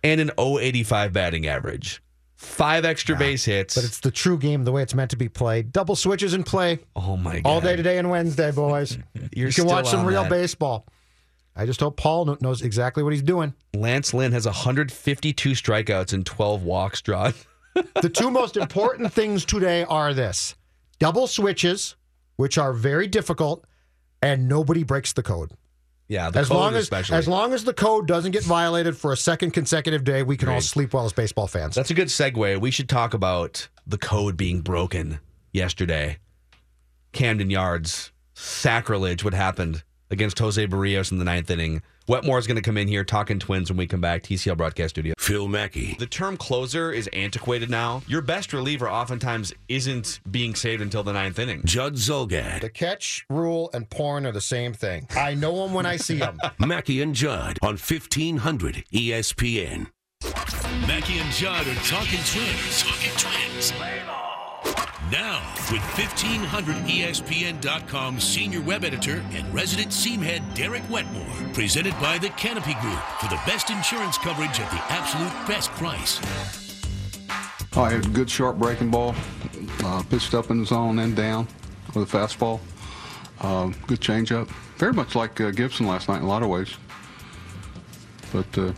[0.02, 2.02] and an 085 batting average,
[2.36, 3.74] five extra base hits.
[3.74, 5.72] But it's the true game, the way it's meant to be played.
[5.72, 8.98] Double switches and play oh my god, all day today and Wednesday, boys.
[9.34, 10.30] You're you can watch some real that.
[10.30, 10.86] baseball.
[11.56, 13.54] I just hope Paul knows exactly what he's doing.
[13.74, 17.34] Lance Lynn has 152 strikeouts and 12 walks drawn.
[18.00, 20.54] the two most important things today are this
[20.98, 21.96] double switches,
[22.36, 23.64] which are very difficult,
[24.22, 25.52] and nobody breaks the code.
[26.10, 27.16] Yeah, the as code long as especially.
[27.18, 30.48] as long as the code doesn't get violated for a second consecutive day, we can
[30.48, 31.76] all sleep well as baseball fans.
[31.76, 32.60] That's a good segue.
[32.60, 35.20] We should talk about the code being broken
[35.52, 36.18] yesterday.
[37.12, 41.82] Camden Yards, sacrilege, what happened against Jose Berrios in the ninth inning.
[42.08, 44.22] Wetmore's going to come in here talking twins when we come back.
[44.22, 45.14] TCL Broadcast Studio.
[45.18, 45.94] Phil Mackey.
[45.98, 48.02] The term closer is antiquated now.
[48.08, 51.62] Your best reliever oftentimes isn't being saved until the ninth inning.
[51.64, 52.60] Judd Zulgad.
[52.60, 55.06] the catch rule and porn are the same thing.
[55.16, 56.38] I know them when I see them.
[56.58, 59.86] Mackey and Judd on E 1500 ESPN.
[60.86, 62.82] Mackey and Judd are talking twins.
[62.82, 63.72] Talking twins.
[65.10, 65.42] Now,
[65.72, 72.74] with E 1500ESPN.com senior web editor and resident seamhead Derek Wetmore, presented by the Canopy
[72.74, 76.20] Group for the best insurance coverage at the absolute best price.
[77.74, 79.16] Oh, I had a good sharp breaking ball.
[79.82, 81.48] Uh, pitched up in the zone and down
[81.92, 82.60] with a fastball.
[83.40, 84.48] Um, good changeup.
[84.76, 86.76] Very much like uh, Gibson last night in a lot of ways.
[88.32, 88.72] But uh,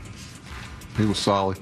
[0.97, 1.59] he was solid.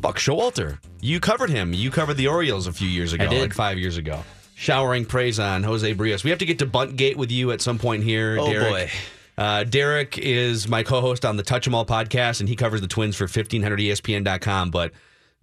[0.00, 0.78] Buck Showalter.
[1.00, 1.72] You covered him.
[1.74, 3.40] You covered the Orioles a few years ago, did.
[3.40, 4.22] like five years ago.
[4.54, 6.24] Showering praise on Jose Berrios.
[6.24, 8.36] We have to get to Buntgate with you at some point here.
[8.38, 8.68] Oh, Derek.
[8.70, 8.90] boy.
[9.38, 12.86] Uh, Derek is my co-host on the Touch 'Em All podcast, and he covers the
[12.86, 14.70] Twins for E 1500ESPN.com.
[14.70, 14.92] But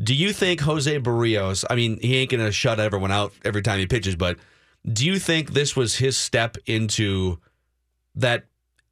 [0.01, 1.65] do you think Jose Berrios?
[1.69, 4.37] I mean, he ain't going to shut everyone out every time he pitches, but
[4.91, 7.39] do you think this was his step into
[8.15, 8.45] that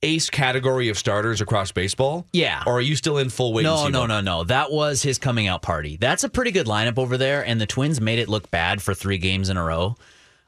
[0.05, 2.27] ace category of starters across baseball?
[2.31, 2.63] Yeah.
[2.65, 4.43] Or are you still in full wait No, no, no, no.
[4.43, 5.97] That was his coming out party.
[5.97, 8.93] That's a pretty good lineup over there, and the Twins made it look bad for
[8.93, 9.95] three games in a row.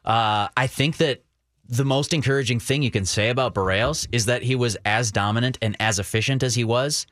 [0.05, 1.23] Uh, I think that
[1.67, 5.57] the most encouraging thing you can say about Berrios is that he was as dominant
[5.61, 7.07] and as efficient as he was,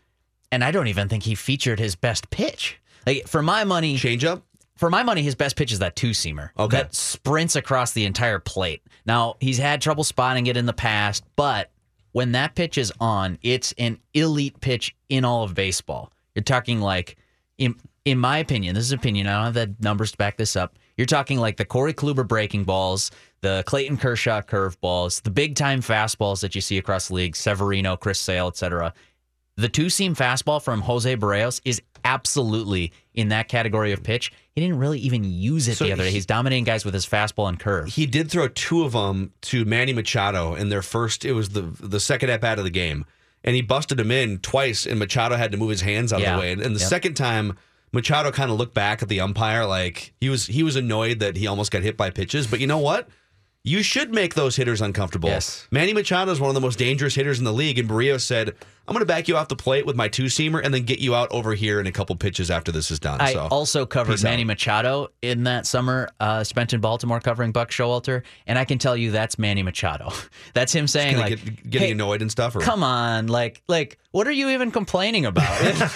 [0.52, 2.80] and I don't even think he featured his best pitch.
[3.06, 4.44] Like for my money, change up.
[4.78, 6.50] For my money, his best pitch is that two seamer.
[6.60, 6.78] Okay.
[6.78, 8.82] That sprints across the entire plate.
[9.06, 11.72] Now, he's had trouble spotting it in the past, but
[12.16, 16.14] when that pitch is on, it's an elite pitch in all of baseball.
[16.34, 17.18] You're talking like,
[17.58, 17.76] in,
[18.06, 20.80] in my opinion, this is opinion, I don't have the numbers to back this up.
[20.96, 25.82] You're talking like the Corey Kluber breaking balls, the Clayton Kershaw curveballs, the big time
[25.82, 28.94] fastballs that you see across the league, Severino, Chris Sale, etc.
[29.58, 34.32] The two seam fastball from Jose Berrios is absolutely in that category of pitch.
[34.52, 36.12] He didn't really even use it So the other day.
[36.12, 37.88] He's dominating guys with his fastball and curve.
[37.88, 41.26] He did throw two of them to Manny Machado in their first.
[41.26, 43.06] It was the the second at bat of the game,
[43.44, 44.86] and he busted him in twice.
[44.86, 46.52] And Machado had to move his hands out of the way.
[46.52, 46.90] And, and the Yep.
[46.90, 47.58] second time,
[47.94, 51.38] Machado kind of looked back at the umpire like he was he was annoyed that
[51.38, 52.46] he almost got hit by pitches.
[52.46, 53.08] But you know what?
[53.64, 55.30] You should make those hitters uncomfortable.
[55.30, 55.66] Yes.
[55.72, 58.54] Manny Machado is one of the most dangerous hitters in the league, and Berrios said,
[58.88, 61.00] "I'm going to back you off the plate with my two seamer, and then get
[61.00, 63.86] you out over here in a couple pitches after this is done." I so also
[63.86, 64.48] covered Manny out.
[64.48, 68.96] Machado in that summer, uh, spent in Baltimore covering Buck Showalter, and I can tell
[68.96, 70.12] you that's Manny Machado.
[70.54, 72.56] That's him saying like, get- getting "Hey, annoyed and stuff.
[72.56, 75.46] Or Come on, like, like, what are you even complaining about?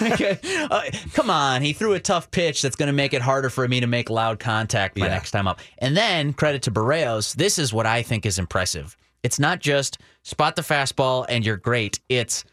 [0.70, 0.82] Uh,
[1.14, 3.80] come on, he threw a tough pitch that's going to make it harder for me
[3.80, 5.12] to make loud contact my Yeah.
[5.14, 5.60] next time up.
[5.78, 8.96] And then credit to Berrios, this is what I think is impressive.
[9.22, 11.98] It's not just spot the fastball and you're great.
[12.08, 12.44] It's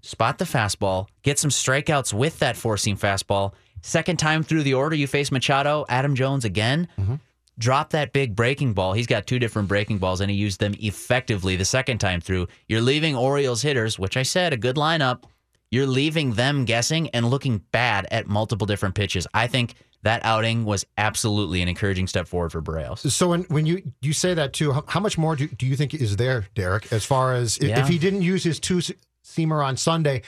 [0.00, 3.52] spot the fastball, get some strikeouts with that four seam fastball.
[3.82, 6.88] Second time through the order, you face Machado, Adam Jones again.
[6.98, 7.14] Mm-hmm.
[7.58, 8.92] Drop that big breaking ball.
[8.92, 12.46] He's got two different breaking balls, and he used them effectively the second time through.
[12.68, 15.24] You're leaving Orioles hitters, which I said, a good lineup.
[15.70, 19.26] You're leaving them guessing and looking bad at multiple different pitches.
[19.34, 22.98] I think that outing was absolutely an encouraging step forward for Berrios.
[23.10, 25.74] So when, when you, you say that too, how, how much more do, do you
[25.76, 26.92] think is there, Derek?
[26.92, 27.80] As far as if, Yeah.
[27.80, 28.80] if he didn't use his two
[29.28, 30.22] seamer on Sunday,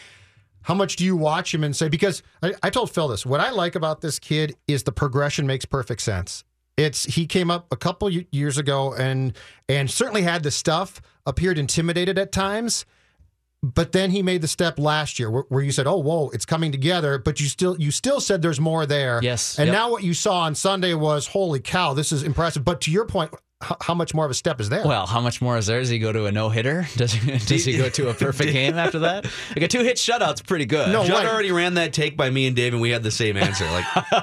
[0.63, 1.89] how much do you watch him and say?
[1.89, 3.25] Because I, I told Phil this.
[3.25, 6.45] What I like about this kid is the progression makes perfect sense.
[6.77, 9.37] It's he came up a couple years ago and
[9.69, 11.01] and certainly had the stuff.
[11.27, 12.87] Appeared intimidated at times.
[13.63, 16.47] But then he made the step last year where, where you said, "Oh, whoa, it's
[16.47, 19.21] coming together." But you still you still said there's more there.
[19.23, 19.75] Yes, And yep.
[19.75, 23.05] now what you saw on Sunday was, "Holy cow, this is impressive." But to your
[23.05, 24.87] point, how, how much more of a step is there?
[24.87, 25.81] Well, how much more is there?
[25.81, 26.89] Does he go to a no hitter?
[26.97, 29.27] Does he, does he go to a perfect game after that?
[29.51, 30.91] Like a two hit shutout's pretty good.
[30.93, 31.27] No, Judd right.
[31.33, 33.65] already ran that take by me and Dave, and we had the same answer.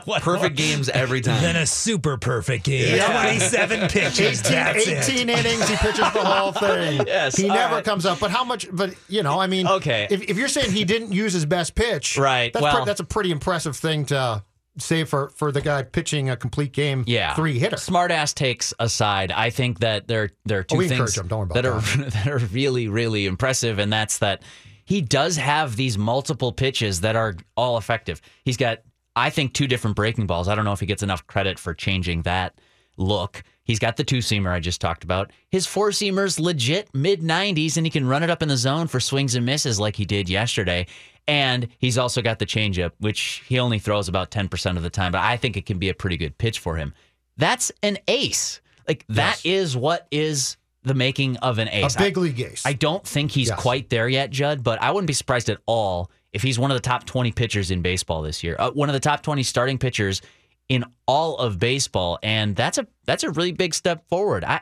[0.08, 1.42] Like perfect games every time.
[1.42, 2.96] Then a super perfect game.
[2.96, 3.12] Yeah.
[3.24, 4.40] 27 pitches.
[4.42, 5.40] 18, That's 18 it.
[5.40, 7.02] innings, he pitches the whole thing.
[7.06, 7.84] Yes, he never right.
[7.84, 8.20] comes up.
[8.20, 8.68] But how much?
[8.72, 10.08] But you know, I mean, Okay.
[10.10, 13.00] If, if you're saying he didn't use his best pitch, Right, That's, well- pre- that's
[13.02, 14.44] a pretty impressive thing to
[14.78, 17.04] say for for the guy pitching a complete game.
[17.08, 17.78] Yeah, three hitter.
[17.78, 21.16] Smart ass takes aside, I think that there there are two Oh, things.
[21.16, 24.44] Don't that are that are really really impressive, and that's that
[24.86, 28.22] he does have these multiple pitches that are all effective.
[28.46, 28.80] He's got,
[29.18, 30.48] I think, two different breaking balls.
[30.48, 32.58] I don't know if he gets enough credit for changing that
[32.96, 33.44] look.
[33.66, 35.32] He's got the two seamer I just talked about.
[35.50, 38.88] His four seamer's legit mid 90s, and he can run it up in the zone
[38.88, 40.88] for swings and misses like he did yesterday.
[41.28, 45.12] And he's also got the changeup, which he only throws about 10% of the time,
[45.12, 46.94] but I think it can be a pretty good pitch for him.
[47.36, 48.62] That's an ace.
[48.88, 51.96] Like, that is what is the making of an ace.
[51.96, 52.66] A big league ace.
[52.66, 53.60] I don't think he's Yes.
[53.60, 56.76] quite there yet, Judd, but I wouldn't be surprised at all if he's one of
[56.76, 58.56] the top 20 pitchers in baseball this year.
[58.58, 60.22] Uh, one of the top 20 starting pitchers
[60.70, 64.44] in all of baseball, and that's a that's a really big step forward.
[64.46, 64.62] I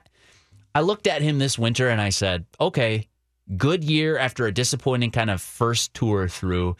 [0.73, 3.07] I looked at him this winter and I said, "Okay,
[3.57, 6.75] good year after a disappointing kind of first tour through."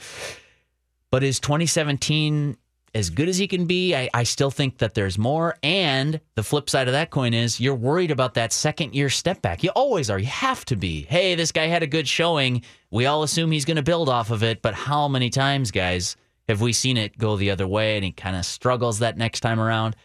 [1.12, 2.58] But is 2017
[2.96, 3.94] as good as he can be?
[3.94, 5.58] I, I still think that there's more.
[5.62, 9.42] And the flip side of that coin is you're worried about that second year step
[9.42, 9.64] back.
[9.64, 10.18] You always are.
[10.18, 11.04] You have to be.
[11.04, 12.64] Hey, this guy had a good showing.
[12.92, 14.62] We all assume he's going to build off of it.
[14.62, 16.16] But how many times, guys,
[16.48, 19.42] have we seen it go the other way and he kind of struggles that next
[19.42, 19.96] time around?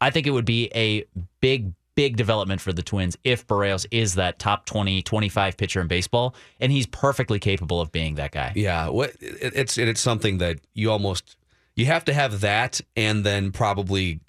[0.00, 1.04] I think it would be a
[1.40, 5.86] big, big development for the Twins if Berrios is that top 20, 25 pitcher in
[5.88, 6.34] baseball.
[6.60, 8.52] And he's perfectly capable of being that guy.
[8.54, 11.36] Yeah, what it, it's it's something that you almost
[11.76, 14.20] you have to have that, and then probably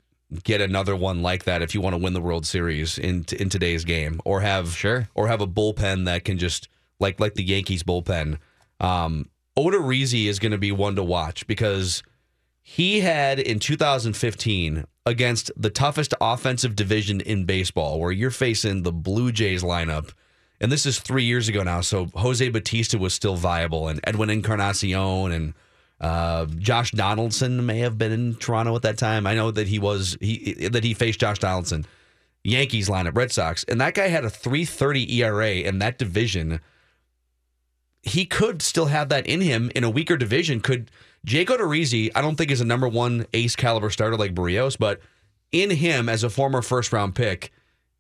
[0.43, 3.49] get another one like that if you want to win the World Series in in
[3.49, 5.08] today's game, or have Sure.
[5.15, 6.67] or have a bullpen that can just
[6.99, 8.38] like like the Yankees bullpen.
[8.80, 12.04] Um, Odorizzi is going to be one to watch because
[12.62, 18.91] he had in 2015 against the toughest offensive division in baseball, where you're facing the
[18.91, 20.12] Blue Jays lineup
[20.62, 21.82] and this is three years ago now.
[21.82, 25.54] So Jose Bautista was still viable, and Edwin Encarnacion and
[26.00, 29.28] uh, Josh Donaldson may have been in Toronto at that time.
[29.28, 31.86] I know that he was he that he faced Josh Donaldson,
[32.44, 36.62] Yankees lineup, Red Sox, and that guy had a 3.30 ERA in that division.
[38.02, 40.62] He could still have that in him in a weaker division.
[40.62, 40.91] Could
[41.26, 42.10] Jake Odorizzi?
[42.16, 45.02] I don't think is a number one ace caliber starter like Berrios, but
[45.52, 47.52] in him as a former first round pick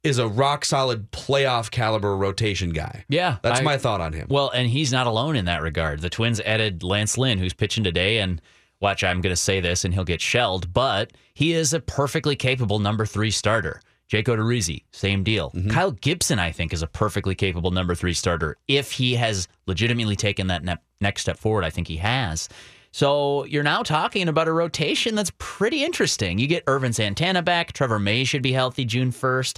[0.03, 3.03] is a rock solid playoff caliber rotation guy.
[3.09, 4.27] Yeah, That's I- my thought on him.
[4.29, 6.01] Well, and he's not alone in that regard.
[6.01, 8.39] The Twins added Lance Lynn, who's pitching today, and
[8.79, 12.35] watch, I'm going to say this, and he'll get shelled, but he is a perfectly
[12.35, 13.81] capable number three starter.
[14.07, 15.49] Jake Odorizzi, same deal.
[15.49, 15.71] Mm-hmm.
[15.71, 20.15] Kyle Gibson, I think, is a perfectly capable number three starter if he has legitimately
[20.15, 21.63] taken that ne- next step forward.
[21.63, 22.47] I think he has.
[22.95, 26.39] So you're now talking about a rotation that's pretty interesting.
[26.39, 27.73] You get Ervin Santana back.
[27.73, 29.57] Trevor May should be healthy June 1st.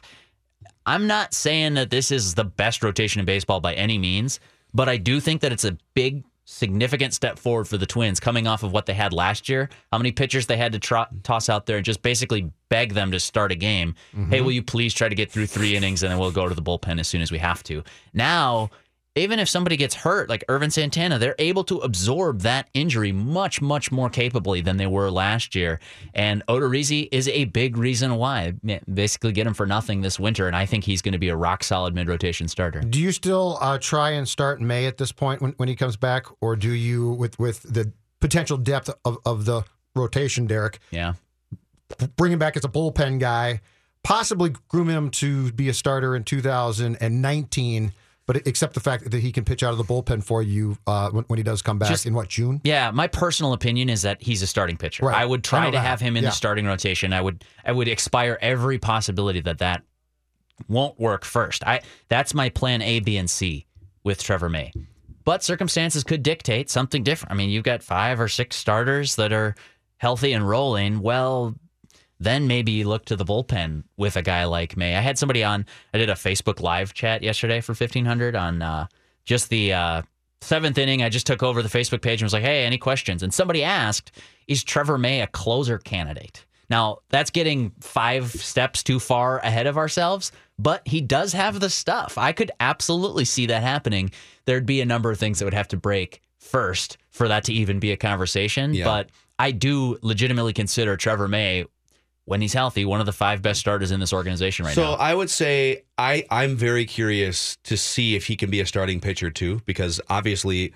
[0.88, 4.39] I'm not saying that this is the best rotation in baseball by any means,
[4.73, 8.47] but I do think that it's a big, significant step forward for the Twins coming
[8.47, 9.69] off of what they had last year.
[9.91, 13.12] How many pitchers they had to tro- toss out there and just basically beg them
[13.12, 13.93] to start a game.
[14.13, 14.45] Hey, mm-hmm.
[14.45, 16.63] will you please try to get through three innings and then we'll go to the
[16.63, 17.84] bullpen as soon as we have to.
[18.15, 18.71] Now,
[19.17, 23.62] even if somebody gets hurt, like Ervin Santana, they're able to absorb that injury much,
[23.62, 25.80] much more capably than they were last year.
[26.13, 28.53] And Odorizzi is a big reason why.
[28.93, 31.36] Basically, get him for nothing this winter, and I think he's going to be a
[31.36, 32.82] rock solid mid rotation starter.
[32.82, 35.97] Do you still uh, try and start May at this point when, when he comes
[35.97, 39.63] back, or do you, with with the potential depth of, of the
[39.95, 41.13] rotation, Derek, Yeah.
[42.15, 43.62] bring him back as a bullpen guy,
[44.03, 47.91] possibly groom him to be a starter in 2019,
[48.27, 51.09] but except the fact that he can pitch out of the bullpen for you uh,
[51.09, 52.61] when, when he does come back Just- in what June?
[52.63, 55.05] Yeah, my personal opinion is that he's a starting pitcher.
[55.05, 55.15] Right.
[55.19, 55.81] I would try know to that.
[55.85, 56.29] have him in Yeah.
[56.29, 57.13] the starting rotation.
[57.13, 59.81] I would I would expire every possibility that that
[60.67, 61.63] won't work first.
[61.65, 63.65] I that's my plan A, B, and C
[64.03, 64.71] with Trevor May.
[65.23, 67.33] But circumstances could dictate something different.
[67.33, 69.55] I mean, you've got five or six starters that are
[69.97, 71.01] healthy and rolling.
[71.01, 71.55] Well,
[72.19, 74.95] then maybe look to the bullpen with a guy like May.
[74.95, 75.65] I had somebody on.
[75.93, 78.88] I did a Facebook live chat yesterday for fifteen hundred on uh,
[79.25, 80.01] just the uh,
[80.41, 81.03] seventh inning.
[81.03, 83.63] I just took over the Facebook page and was like, "Hey, any questions?" And somebody
[83.63, 84.12] asked,
[84.47, 89.77] "Is Trevor May a closer candidate?" Now that's getting five steps too far ahead of
[89.77, 92.17] ourselves, but he does have the stuff.
[92.17, 94.12] I could absolutely see that happening.
[94.45, 97.53] There'd be a number of things that would have to break first for that to
[97.53, 98.73] even be a conversation.
[98.73, 98.86] Yeah.
[98.86, 101.65] But I do legitimately consider Trevor May
[102.27, 104.95] when he's healthy, one of the five best starters in this organization right so now.
[104.95, 108.65] So I would say I I'm very curious to see if he can be a
[108.65, 110.73] starting pitcher too, because obviously,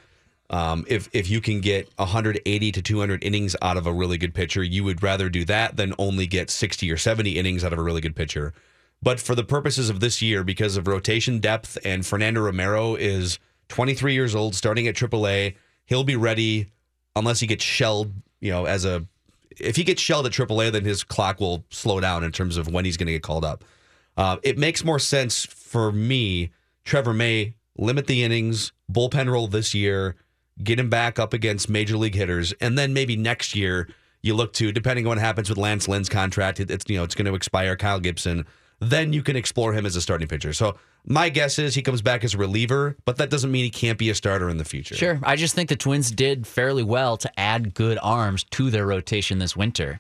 [0.50, 4.34] um, if if you can get 180 to 200 innings out of a really good
[4.34, 7.80] pitcher, you would rather do that than only get 60 or 70 innings out of
[7.80, 8.54] a really good pitcher.
[9.04, 13.40] But for the purposes of this year, because of rotation depth, and Fernando Romero is
[13.68, 16.68] 23 years old, starting at AAA, he'll be ready
[17.14, 18.14] unless he gets shelled.
[18.40, 19.06] You know, as a
[19.60, 22.68] if he gets shelled at AAA, then his clock will slow down in terms of
[22.68, 23.64] when he's going to get called up.
[24.18, 26.52] Uh, it makes more sense for me,
[26.84, 30.16] Trevor May, limit the innings, bullpen role this year,
[30.64, 33.88] get him back up against major league hitters, and then maybe next year
[34.22, 37.04] you look to, depending on what happens with Lance Lynn's contract, it- it's you know
[37.04, 37.76] it's going to expire.
[37.76, 38.46] Kyle Gibson,
[38.82, 40.52] then you can explore him as a starting pitcher.
[40.54, 43.70] So my guess is he comes back as a reliever, but that doesn't mean he
[43.70, 44.96] can't be a starter in the future.
[44.96, 45.20] Sure.
[45.24, 49.38] I just think the Twins did fairly well to add good arms to their rotation
[49.40, 50.00] this winter.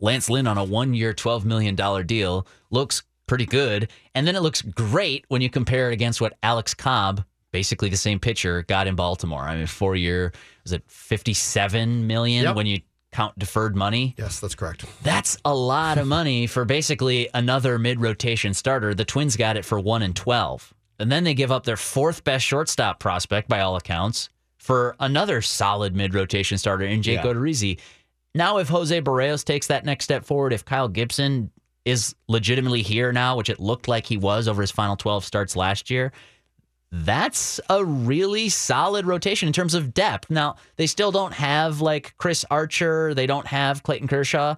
[0.00, 1.74] Lance Lynn on a one year, $12 million
[2.06, 3.90] deal looks pretty good.
[4.14, 7.96] And then it looks great when you compare it against what Alex Cobb, basically the
[7.96, 9.42] same pitcher, got in Baltimore.
[9.42, 10.32] I mean, four year,
[10.64, 12.54] was it 57 million Yep.
[12.56, 12.80] when you
[13.12, 14.14] count deferred money?
[14.16, 14.84] Yes, that's correct.
[15.02, 18.94] That's a lot of money for basically another mid rotation starter.
[18.94, 20.72] The Twins got it for 1 and 12.
[20.98, 25.40] And then they give up their fourth best shortstop prospect by all accounts for another
[25.42, 27.32] solid mid rotation starter in Jake Yeah.
[27.32, 27.78] Odorizzi.
[28.34, 31.50] Now, if Jose Berrios takes that next step forward, if Kyle Gibson
[31.84, 35.56] is legitimately here now, which it looked like he was over his final 12 starts
[35.56, 36.12] last year,
[36.92, 40.30] that's a really solid rotation in terms of depth.
[40.30, 44.56] Now, they still don't have like Chris Archer, they don't have Clayton Kershaw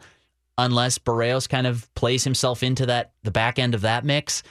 [0.59, 4.43] unless Berrios kind of plays himself into that the back end of that mix.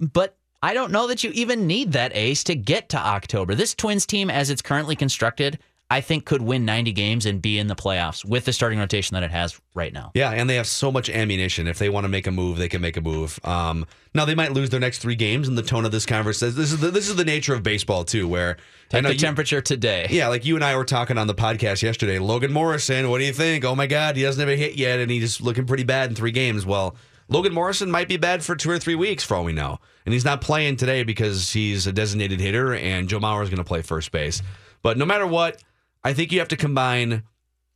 [0.00, 3.54] But I don't know that you even need that ace to get to October.
[3.54, 5.58] This Twins team as it's currently constructed,
[5.92, 9.14] I think could win 90 games and be in the playoffs with the starting rotation
[9.14, 10.10] that it has right now.
[10.14, 11.66] Yeah, and they have so much ammunition.
[11.66, 13.38] If they want to make a move, they can make a move.
[13.44, 16.56] Um, now they might lose their next three games, and the tone of this conversation.
[16.56, 18.56] This is the, this is the nature of baseball too, where
[18.88, 20.06] Take the you- temperature today.
[20.08, 22.18] Yeah, like you and I were talking on the podcast yesterday.
[22.18, 23.62] Logan Morrison, what do you think?
[23.66, 26.16] Oh my God, he hasn't have a hit yet, and he's looking pretty bad in
[26.16, 26.64] three games.
[26.64, 26.96] Well,
[27.28, 29.78] Logan Morrison might be bad for two or three weeks for all we know.
[30.06, 33.58] And he's not playing today because he's a designated hitter and Joe Mauer is going
[33.58, 34.40] to play first base.
[34.82, 35.62] But no matter what,
[36.04, 37.22] I think you have to combine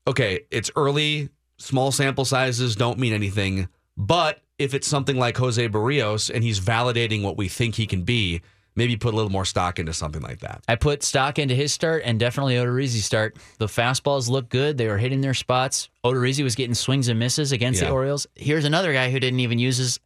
[0.09, 3.69] okay, it's early, small sample sizes don't mean anything.
[3.97, 8.03] But if it's something like Jose Berrios and he's validating what we think he can
[8.05, 8.41] be,
[8.77, 10.63] maybe put a little more stock into something like that.
[10.69, 13.37] I put stock into his start and definitely Odorizzi's start.
[13.59, 14.79] The fastballs look good.
[14.79, 15.89] They were hitting their spots.
[16.05, 17.89] Odorizzi was getting swings and misses against Yeah.
[17.89, 18.27] the Orioles.
[18.37, 19.99] Here's another guy who didn't even use his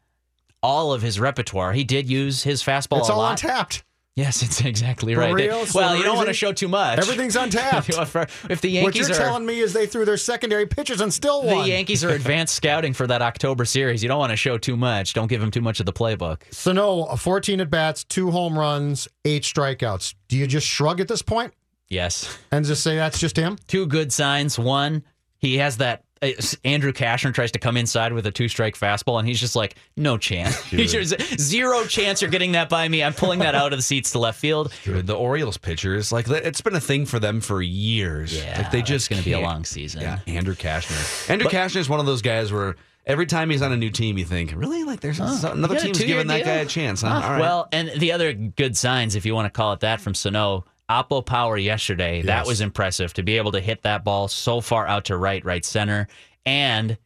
[0.62, 1.72] all of his repertoire.
[1.72, 3.42] He did use his fastball It's a all lot.
[3.42, 3.82] untapped.
[4.16, 5.34] Yes, it's exactly right.
[5.36, 6.98] They- well, you don't want to show too much.
[6.98, 7.88] Everything's untapped.
[7.90, 8.16] if,
[8.50, 11.12] if the what Yankees you're are telling me is they threw their secondary pitchers and
[11.12, 11.62] still won.
[11.64, 11.68] the.
[11.68, 14.02] Yankees are advanced scouting for that October series.
[14.02, 15.14] You don't want to show too much.
[15.14, 16.42] Don't give them too much of the playbook.
[16.52, 20.14] Sano, uh, 14 at bats, two home runs, eight strikeouts.
[20.28, 21.54] Do you just shrug at this point
[21.88, 22.36] Yes.
[22.52, 23.56] and just say that's just him?
[23.68, 24.58] Two good signs.
[24.58, 25.04] One,
[25.38, 26.04] he has that.
[26.22, 26.30] Uh,
[26.64, 29.74] Andrew Cashner tries to come inside with a two strike fastball, and he's just like,
[29.96, 30.54] no chance.
[31.40, 33.02] Zero chance you're getting that by me.
[33.02, 34.72] I'm pulling that out of the seats to left field.
[34.84, 38.36] Dude, the Orioles pitchers, like it's been a thing for them for years.
[38.36, 40.02] Yeah, like they just going to be a long season.
[40.02, 41.30] Yeah, Andrew Cashner.
[41.30, 44.18] Andrew Cashner is one of those guys where every time he's on a new team,
[44.18, 46.44] you think, really, like there's another You team's giving that deal?
[46.46, 47.02] guy a chance.
[47.02, 47.08] Huh?
[47.08, 47.26] Huh.
[47.26, 47.40] All right.
[47.40, 50.64] Well, and the other good signs, if you want to call it that, from Sano,
[50.90, 54.86] Oppo power yesterday, that was impressive to be able to hit that ball so far
[54.86, 56.08] out to right, right center.
[56.44, 56.98] And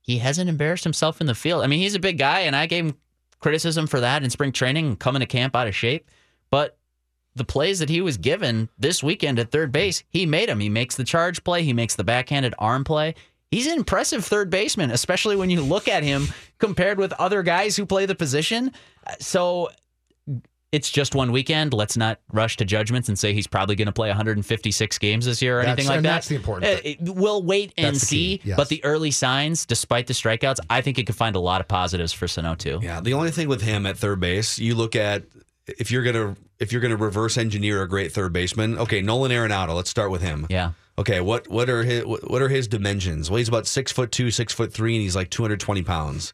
[0.00, 1.62] he hasn't embarrassed himself in the field.
[1.62, 2.96] I mean, he's a big guy, and I gave him
[3.38, 6.08] criticism for that in spring training and coming to camp out of shape.
[6.50, 6.78] But
[7.34, 10.60] the plays that he was given this weekend at third base, he made them.
[10.60, 13.14] He makes the charge play, he makes the backhanded arm play.
[13.50, 17.76] He's an impressive third baseman, especially when you look at him compared with other guys
[17.76, 18.72] who play the position.
[19.18, 19.68] So
[20.72, 21.72] it's just one weekend.
[21.74, 25.40] Let's not rush to judgments and say he's probably going to play 156 games this
[25.42, 26.10] year or That's- anything like and that.
[26.14, 26.96] that's the important Uh, thing.
[27.00, 28.40] We'll wait and see.
[28.42, 28.56] yes.
[28.56, 31.68] But the early signs, despite the strikeouts, I think it could find a lot of
[31.68, 32.80] positives for Sano too.
[32.82, 35.24] yeah, the only thing with him at third base, you look at
[35.78, 38.78] if you're gonna if you're gonna reverse engineer a great third baseman.
[38.78, 39.74] Okay, Nolan Arenado.
[39.76, 40.46] Let's start with him.
[40.50, 40.72] Yeah.
[40.98, 43.30] Okay, what what are his what are his dimensions?
[43.30, 46.32] Well, he's about six foot two, six foot three, and he's like 220 pounds.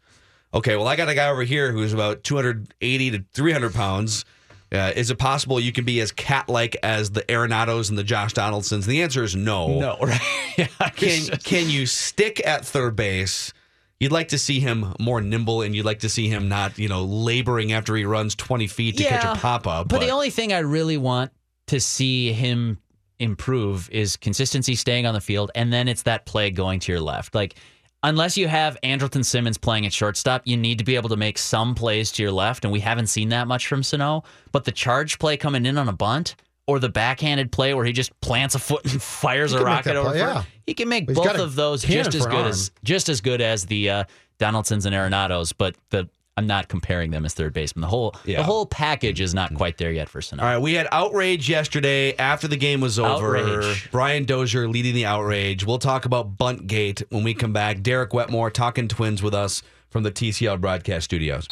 [0.52, 4.24] Okay, well, I got a guy over here who's about 280 to 300 pounds.
[4.70, 8.04] Uh, is it possible you can be as cat like as the Arenados and the
[8.04, 8.86] Josh Donaldsons?
[8.86, 9.78] The answer is no.
[9.78, 10.20] No, right?
[10.58, 13.52] yeah, Can can you stick at third base?
[14.00, 16.88] You'd like to see him more nimble, and you'd like to see him not, you
[16.88, 19.88] know, laboring after he runs 20 feet to catch a pop up.
[19.88, 21.32] But, the only thing I really want
[21.66, 22.78] to see him
[23.18, 27.00] improve is consistency staying on the field, and then it's that play going to your
[27.00, 27.34] left.
[27.34, 27.56] Like,
[28.02, 31.38] unless you have Andrelton Simmons playing at shortstop, you need to be able to make
[31.38, 34.24] some plays to your left, and we haven't seen that much from Sano.
[34.52, 36.36] But the charge play coming in on a bunt,
[36.66, 40.10] or the backhanded play where he just plants a foot and fires a rocket over,
[40.10, 40.42] play, yeah.
[40.66, 42.46] he can make both of those just as good arm.
[42.46, 44.04] as just as good as the uh,
[44.38, 45.52] Donaldsons and Arenados.
[45.56, 46.08] But the
[46.38, 47.80] I'm not comparing them as third baseman.
[47.80, 48.36] The whole Yeah.
[48.36, 49.56] the whole package is not mm-hmm.
[49.56, 50.40] quite there yet for Sano.
[50.44, 53.36] All right, we had outrage yesterday after the game was over.
[53.36, 53.90] Outrage.
[53.90, 55.66] Brian Dozier leading the outrage.
[55.66, 57.82] We'll talk about Buntgate when we come back.
[57.82, 61.48] Derek Wetmore talking twins with us from the TCL broadcast studios.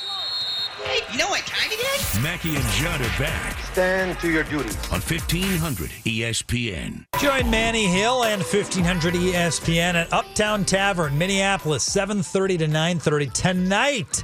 [0.85, 2.23] Hey, you know what time it is?
[2.23, 4.77] Mackey and Judd are back Stand to your duties.
[4.93, 7.07] on E 1500 ESPN.
[7.19, 14.23] Join Manny Hill and 1500 ESPN at Uptown Tavern, Minneapolis, 7:30 to 9:30 tonight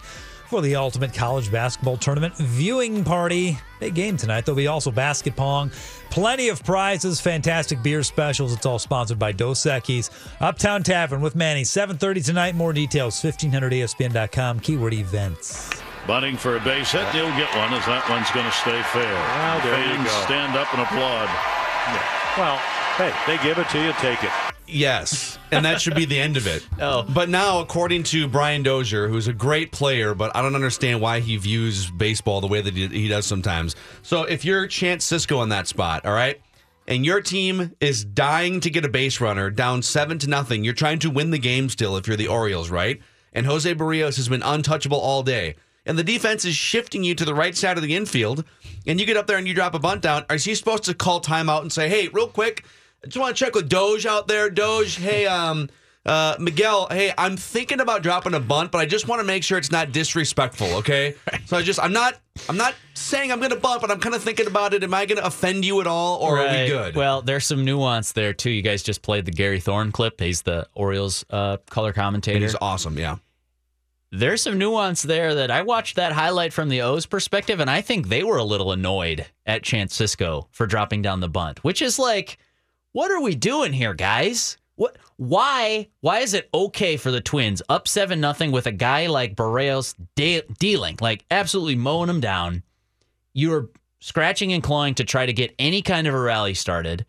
[0.53, 3.57] for the Ultimate College Basketball Tournament viewing party.
[3.81, 4.45] Big game tonight.
[4.45, 5.71] There'll be also basket pong,
[6.11, 8.53] plenty of prizes, fantastic beer specials.
[8.53, 10.11] It's all sponsored by Dos Equis.
[10.43, 12.55] Uptown Tavern with Manny, 7:30 tonight.
[12.55, 14.61] More details 1500ESPN.com.
[14.61, 15.71] Keyword events.
[16.07, 17.09] Bunting for a base hit.
[17.13, 19.09] He'll get one as that one's going to stay fair.
[19.09, 20.21] Well, there you Fans go.
[20.27, 21.31] stand up and applaud.
[22.37, 22.59] Well,
[22.99, 24.52] hey, they give it to you, take it.
[24.73, 26.67] Yes, and that should be the end of it.
[26.81, 27.05] Oh.
[27.09, 31.21] But now, according to Brian Dozier, who's a great player, but I don't understand why
[31.21, 33.77] he views baseball the way that he, he does sometimes.
[34.03, 36.41] So if you're Chance Sisco on that spot, all right,
[36.89, 40.75] and your team is dying to get a base runner down seven to nothing, you're
[40.75, 43.01] trying to win the game still if you're the Orioles, right?
[43.33, 45.55] And Jose Berrios has been untouchable all day.
[45.87, 48.45] And the defense is shifting you to the right side of the infield,
[48.87, 50.25] and you get up there and you drop a bunt down.
[50.31, 52.65] Are you supposed to call timeout and say, "Hey, real quick,
[53.05, 54.49] I just want to check with Doge out there.
[54.49, 55.69] Doge, hey, um,
[56.05, 59.45] uh, Miguel, hey, I'm thinking about dropping a bunt, but I just want to make
[59.45, 61.15] sure it's not disrespectful, okay?
[61.47, 64.15] So I just, I'm not, I'm not saying I'm going to bunt, but I'm kind
[64.15, 64.83] of thinking about it.
[64.83, 66.95] Am I going to offend you at all, or are we good?
[66.95, 68.49] Well, there's some nuance there too.
[68.51, 70.19] You guys just played the Gary Thorne clip.
[70.19, 72.39] He's the Orioles uh, color commentator.
[72.39, 73.17] He's awesome, yeah.
[74.13, 77.83] There's some nuance there that I watched that highlight from the O's perspective, and I
[77.83, 81.83] think they were a little annoyed at Chance Sisco for dropping down the bunt, which
[81.83, 82.39] is like,
[82.93, 84.59] what are we doing here, guys?
[84.77, 84.97] What?
[85.17, 85.89] Why?
[86.01, 89.95] Why is it okay for the Twins up seven nothing with a guy like Berrios
[90.15, 92.63] de- dealing, like absolutely mowing them down?
[93.35, 93.69] You're
[94.01, 97.07] scratching and clawing to try to get any kind of a rally started,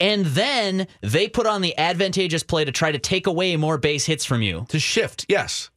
[0.00, 4.06] and then they put on the advantageous play to try to take away more base
[4.06, 4.66] hits from you.
[4.70, 5.70] To shift, yes.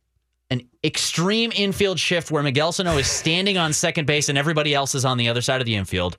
[0.51, 4.93] An extreme infield shift where Miguel Sano is standing on second base and everybody else
[4.95, 6.17] is on the other side of the infield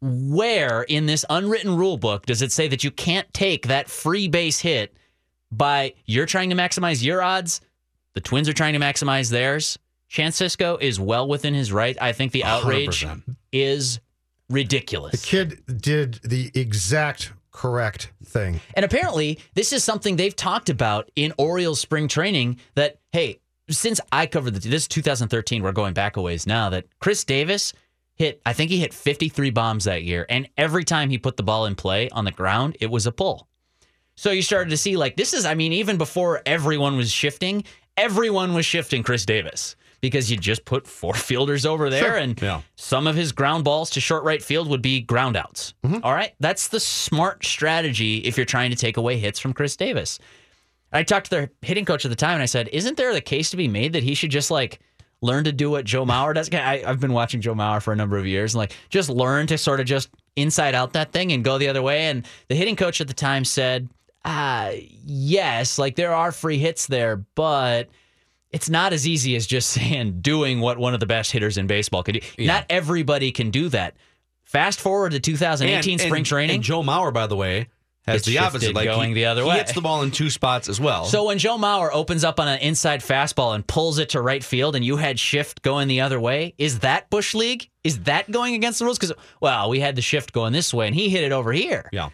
[0.00, 4.28] where in this unwritten rule book does it say that you can't take that free
[4.28, 4.96] base hit
[5.50, 7.60] by you're trying to maximize your odds,
[8.14, 9.78] the Twins are trying to maximize theirs?
[10.08, 11.96] Chance Sisco is well within his right.
[12.00, 13.36] I think the outrage 100%.
[13.52, 14.00] is
[14.48, 15.20] ridiculous.
[15.20, 18.60] The kid did the exact correct thing.
[18.74, 24.00] And apparently, this is something they've talked about in Orioles spring training that, hey, since
[24.12, 27.72] I covered the, this 2013, we're going back a ways now, that Chris Davis
[28.16, 30.26] hit, I think he hit 53 bombs that year.
[30.28, 33.12] And every time he put the ball in play on the ground, it was a
[33.12, 33.48] pull.
[34.16, 37.64] So you started to see, like, this is, I mean, even before everyone was shifting,
[37.96, 42.16] everyone was shifting Chris Davis because you just put four fielders over there Sure.
[42.16, 42.62] and Yeah.
[42.76, 45.74] some of his ground balls to short right field would be ground outs.
[45.84, 45.98] Mm-hmm.
[46.02, 46.32] All right.
[46.40, 50.18] That's the smart strategy if you're trying to take away hits from Chris Davis.
[50.92, 53.20] I talked to their hitting coach at the time and I said, Isn't there the
[53.20, 54.80] case to be made that he should just like
[55.22, 56.52] learn to do what Joe Mauer does?
[56.52, 59.46] I, I've been watching Joe Mauer for a number of years and like just learn
[59.48, 62.06] to sort of just inside out that thing and go the other way.
[62.06, 63.88] And the hitting coach at the time said,
[64.24, 64.72] uh,
[65.04, 67.88] yes, like there are free hits there, but
[68.50, 71.66] it's not as easy as just saying doing what one of the best hitters in
[71.66, 72.20] baseball can do.
[72.38, 73.94] Not everybody can do that.
[74.44, 76.54] Fast forward to 2018 And- spring and- training.
[76.56, 77.68] And Joe Mauer, by the way,
[78.06, 78.74] has the opposite.
[78.74, 79.56] Like going he, the other he way.
[79.58, 81.04] hits the ball in two spots as well.
[81.06, 84.42] So when Joe Mauer opens up on an inside fastball and pulls it to right
[84.44, 87.68] field and you had shift going the other way, is that Bush League?
[87.84, 88.98] Is that going against the rules?
[88.98, 91.88] Because, well, we had the shift going this way and he hit it over here.
[91.92, 92.10] Yeah.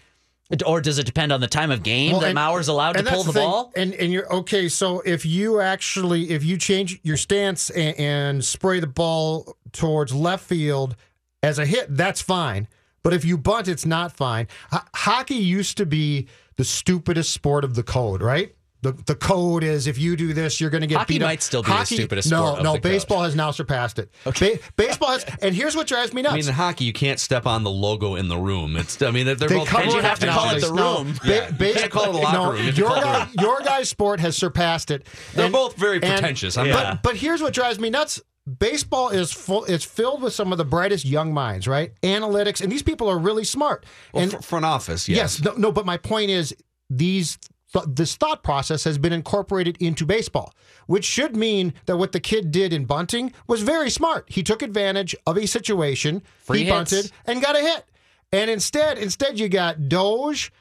[0.66, 3.02] Or does it depend on the time of game Well, that and- Mauer's allowed to
[3.02, 3.72] pull that's the, ball?
[3.74, 4.68] And and you're okay.
[4.68, 10.14] So if you actually if you change your stance and, and spray the ball towards
[10.14, 10.94] left field
[11.42, 12.68] as a hit, that's fine.
[13.02, 14.46] But if you bunt, it's not fine.
[14.70, 18.54] Ho- hockey used to be the stupidest sport of the code, right?
[18.82, 21.28] The, the code is if you do this, you're going to get Hockey beat up.
[21.28, 22.82] might still be the stupidest no, sport of No, the code.
[22.82, 24.10] baseball has now surpassed it.
[24.24, 26.32] Ba- baseball has, and here's what drives me nuts.
[26.32, 28.76] I mean, in hockey, you can't step on the logo in the room.
[28.76, 29.00] It's.
[29.00, 29.68] I mean, they're They both.
[29.68, 31.12] cover you have to call it the No, room.
[31.24, 32.62] ba- Yeah, ba- you can't call it a locker no, room.
[32.66, 33.28] You Your call it the guy, room.
[33.38, 35.06] your guy's sport has surpassed it.
[35.34, 36.58] They're both very pretentious.
[36.58, 38.20] I'm but, but here's what drives me nuts.
[38.58, 39.64] Baseball is full.
[39.64, 41.92] It's filled with some of the brightest young minds, right?
[42.02, 43.86] Analytics, and these people are really smart.
[44.12, 45.40] Well, and fr- front office, yes.
[45.40, 45.70] no, no.
[45.70, 46.54] But my point is,
[46.90, 47.38] these
[47.72, 50.54] th- this thought process has been incorporated into baseball,
[50.86, 54.24] which should mean that what the kid did in bunting was very smart.
[54.28, 56.72] He took advantage of a situation, Free he hits.
[56.74, 57.84] bunted, and got a hit.
[58.32, 60.52] And instead, instead you got Doge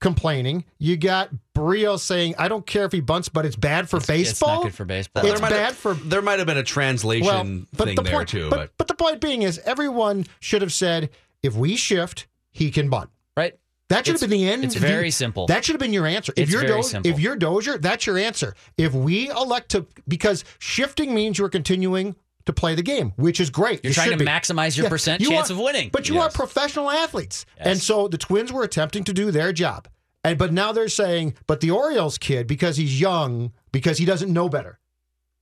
[0.00, 0.64] complaining.
[0.78, 4.06] You got Brio saying, "I don't care if he bunts, but it's bad for It's
[4.06, 5.24] baseball." not good for baseball.
[5.24, 7.44] It's There might bad have- for There might have been a translation well,
[7.76, 10.62] but thing the there point, too, but, but, but the point being is, everyone should
[10.62, 11.10] have said,
[11.42, 13.54] "If we shift, he can bunt." Right.
[13.88, 14.64] That should It's- have been the end.
[14.64, 15.46] it's of the- very simple.
[15.46, 16.32] That should have been your answer.
[16.36, 17.10] If It's you're very Do- simple.
[17.10, 18.54] if you're Dozier, that's your answer.
[18.76, 22.14] If we elect to, because shifting means you're continuing
[22.48, 23.84] to play the game, which is great.
[23.84, 24.24] You're It trying to be.
[24.24, 25.90] maximize your percent you chance are- of winning.
[25.92, 26.24] But you Yes.
[26.24, 29.86] are professional athletes, and so the Twins were attempting to do their job.
[30.24, 34.32] And but now they're saying, but the Orioles kid, because he's young, because he doesn't
[34.32, 34.78] know better.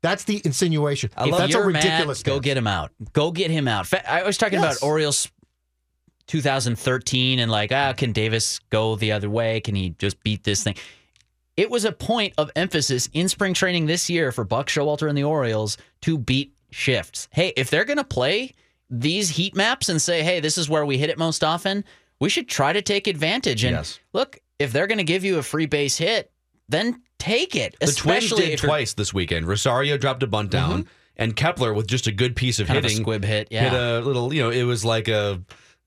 [0.02, 1.10] That's the insinuation.
[1.18, 2.22] If That's a you're mad, ridiculous.
[2.22, 2.92] go get him out.
[3.12, 3.88] Go get him out.
[4.06, 4.76] I was talking Yes.
[4.78, 5.28] about Orioles
[6.26, 9.60] 2013 and like, ah, can Davis go the other way?
[9.60, 10.76] Can he just beat this thing?
[11.56, 15.16] It was a point of emphasis in spring training this year for Buck Showalter and
[15.16, 17.28] the Orioles to beat shifts.
[17.32, 18.54] Hey, if they're going to play
[18.90, 21.84] these heat maps and say, hey, this is where we hit it most often,
[22.20, 23.64] we should try to take advantage.
[23.64, 23.98] And Yes.
[24.12, 26.30] look, if they're going to give you a free base hit,
[26.68, 27.76] then take it.
[27.80, 29.46] the Twins did twice this weekend.
[29.46, 30.90] Rosario dropped a bunt down, mm-hmm.
[31.16, 33.70] and Kepler with just a good piece of Kind of hitting, squib hit, yeah.
[33.70, 34.32] hit a little.
[34.32, 35.42] You know, it was like a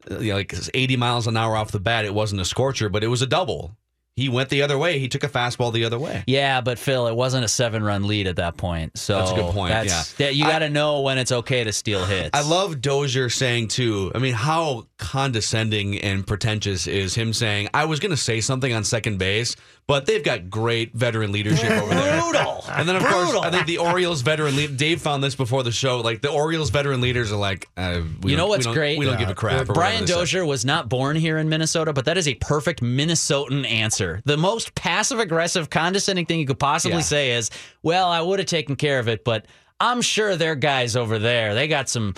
[0.09, 2.05] you know, like 80 miles an hour off the bat.
[2.05, 3.75] It wasn't a scorcher, but it was a double.
[4.19, 4.99] He went the other way.
[4.99, 6.23] He took a fastball the other way.
[6.27, 8.97] Yeah, but Phil, it wasn't a seven-run lead at that point.
[8.97, 10.03] So That's a good point, yeah.
[10.17, 12.31] that you got to know when it's okay to steal hits.
[12.33, 14.11] I love Dozier saying too.
[14.13, 18.73] I mean, how condescending and pretentious is him saying, "I was going to say something
[18.73, 19.55] on second base,
[19.89, 22.63] but they've got great veteran leadership over there." Brutal.
[22.69, 24.77] And then of course, I think the Orioles veteran lead.
[24.77, 25.99] Dave found this before the show.
[26.01, 28.99] Like the Orioles veteran leaders are like, uh, we you know what's we great?
[28.99, 29.65] We don't give a crap.
[29.65, 30.13] Brian they say.
[30.13, 34.21] Dozier was not born here in Minnesota, but that is a perfect Minnesotan answer.
[34.25, 37.03] The most passive aggressive, condescending thing you could possibly Yeah.
[37.03, 37.49] say is,
[37.81, 39.47] "Well, I would have taken care of it, but
[39.79, 42.13] I'm sure their guys over there, they got some."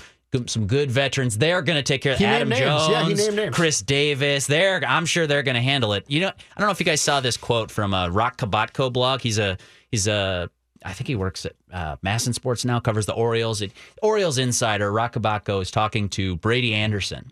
[0.45, 1.37] Some good veterans.
[1.37, 2.49] They're going to take care of He Adam.
[2.49, 3.55] Jones, Yeah, he named names.
[3.55, 4.47] Chris Davis.
[4.47, 6.05] They're I'm sure they're going to handle it.
[6.07, 8.93] You know, I don't know if you guys saw this quote from uh, Roch Kubatko
[8.93, 9.19] blog.
[9.21, 9.57] He's a
[9.91, 10.49] he's a
[10.85, 13.61] I think he works at uh, MASN Sports now, covers the Orioles.
[13.61, 13.71] It,
[14.01, 17.31] Orioles insider Roch Kubatko is talking to Brady Anderson,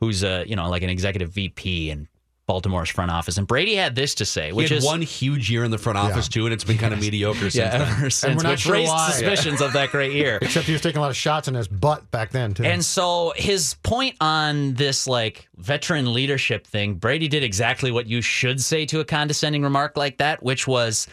[0.00, 2.08] who's a you know like an executive VP in
[2.50, 5.48] Baltimore's front office, and Brady had this to say, He which had is one huge
[5.48, 7.82] year in the front office too, and it's been kind of mediocre since yeah, then.
[7.82, 9.10] ever since, not which sure raised why.
[9.12, 10.40] suspicions of that great year.
[10.42, 12.64] Except he was taking a lot of shots in his butt back then too.
[12.64, 18.20] And so his point on this like veteran leadership thing, Brady did exactly what you
[18.20, 21.06] should say to a condescending remark like that, which was,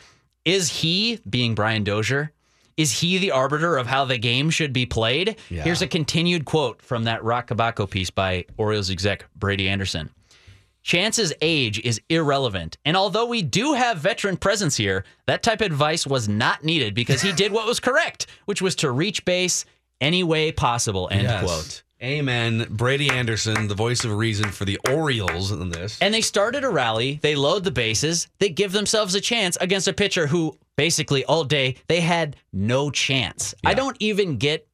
[0.44, 2.32] is he being Brian Dozier?
[2.78, 5.36] Is he the arbiter of how the game should be played?
[5.52, 5.64] Yeah.
[5.64, 10.10] Here's a continued quote from that Roch Kubatko piece by Orioles exec Brady Anderson.
[10.88, 12.78] Chance's age is irrelevant.
[12.86, 16.96] And although we do have veteran presence here, that type of advice was not needed
[16.96, 19.66] because he did what was correct, which was to reach base
[20.00, 21.10] any way possible.
[21.12, 21.44] End Yes.
[21.44, 21.84] quote.
[22.02, 22.68] Amen.
[22.70, 25.98] Brady Anderson, the voice of reason for the Orioles in this.
[26.00, 27.20] And they started a rally.
[27.22, 28.30] They load the bases.
[28.40, 32.92] They give themselves a chance against a pitcher who basically all day they had no
[32.92, 33.54] chance.
[33.66, 34.66] I don't even get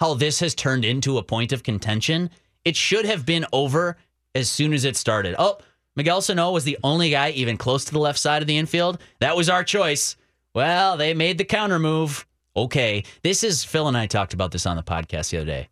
[0.00, 2.30] how this has turned into a point of contention.
[2.64, 3.96] It should have been over
[4.34, 5.34] as soon as it started.
[5.38, 5.58] Oh,
[5.96, 8.98] Miguel Sano was the only guy even close to the left side of the infield.
[9.18, 10.16] That was our choice.
[10.54, 12.26] Well, they made the counter move.
[12.56, 13.04] Okay.
[13.22, 15.68] This is Phil and I talked about this on the podcast the other day.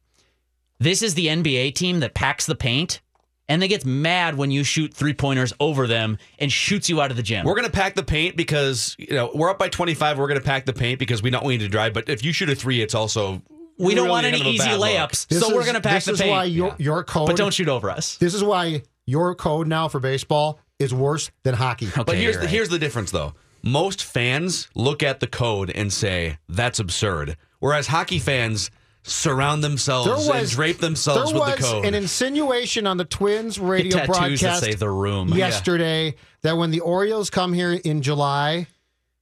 [0.78, 3.00] This is the NBA team that packs the paint
[3.48, 7.10] and they get mad when you shoot three pointers over them and shoots you out
[7.10, 7.46] of the gym.
[7.46, 10.18] We're to pack the paint because, you know, we're up by 25.
[10.18, 11.94] We're going to pack the paint because we don't you to drive.
[11.94, 13.42] But if you shoot a three, it's also.
[13.78, 16.12] We don't really want any easy layups, This so we're going to pack this the
[16.12, 16.30] is paint.
[16.30, 18.16] why your your code, but don't shoot over us.
[18.16, 21.88] This is why your code now for baseball is worse than hockey.
[21.94, 23.34] But here's the, here's the difference, though.
[23.62, 28.70] Most fans look at the code and say that's absurd, whereas hockey fans
[29.04, 31.84] surround themselves and drape themselves there with the was code.
[31.86, 35.28] an insinuation on the Twins radio broadcast say the room.
[35.30, 38.66] yesterday that when the Orioles come here in July,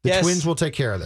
[0.03, 0.23] the Yes.
[0.25, 1.05] Twins will take care of this.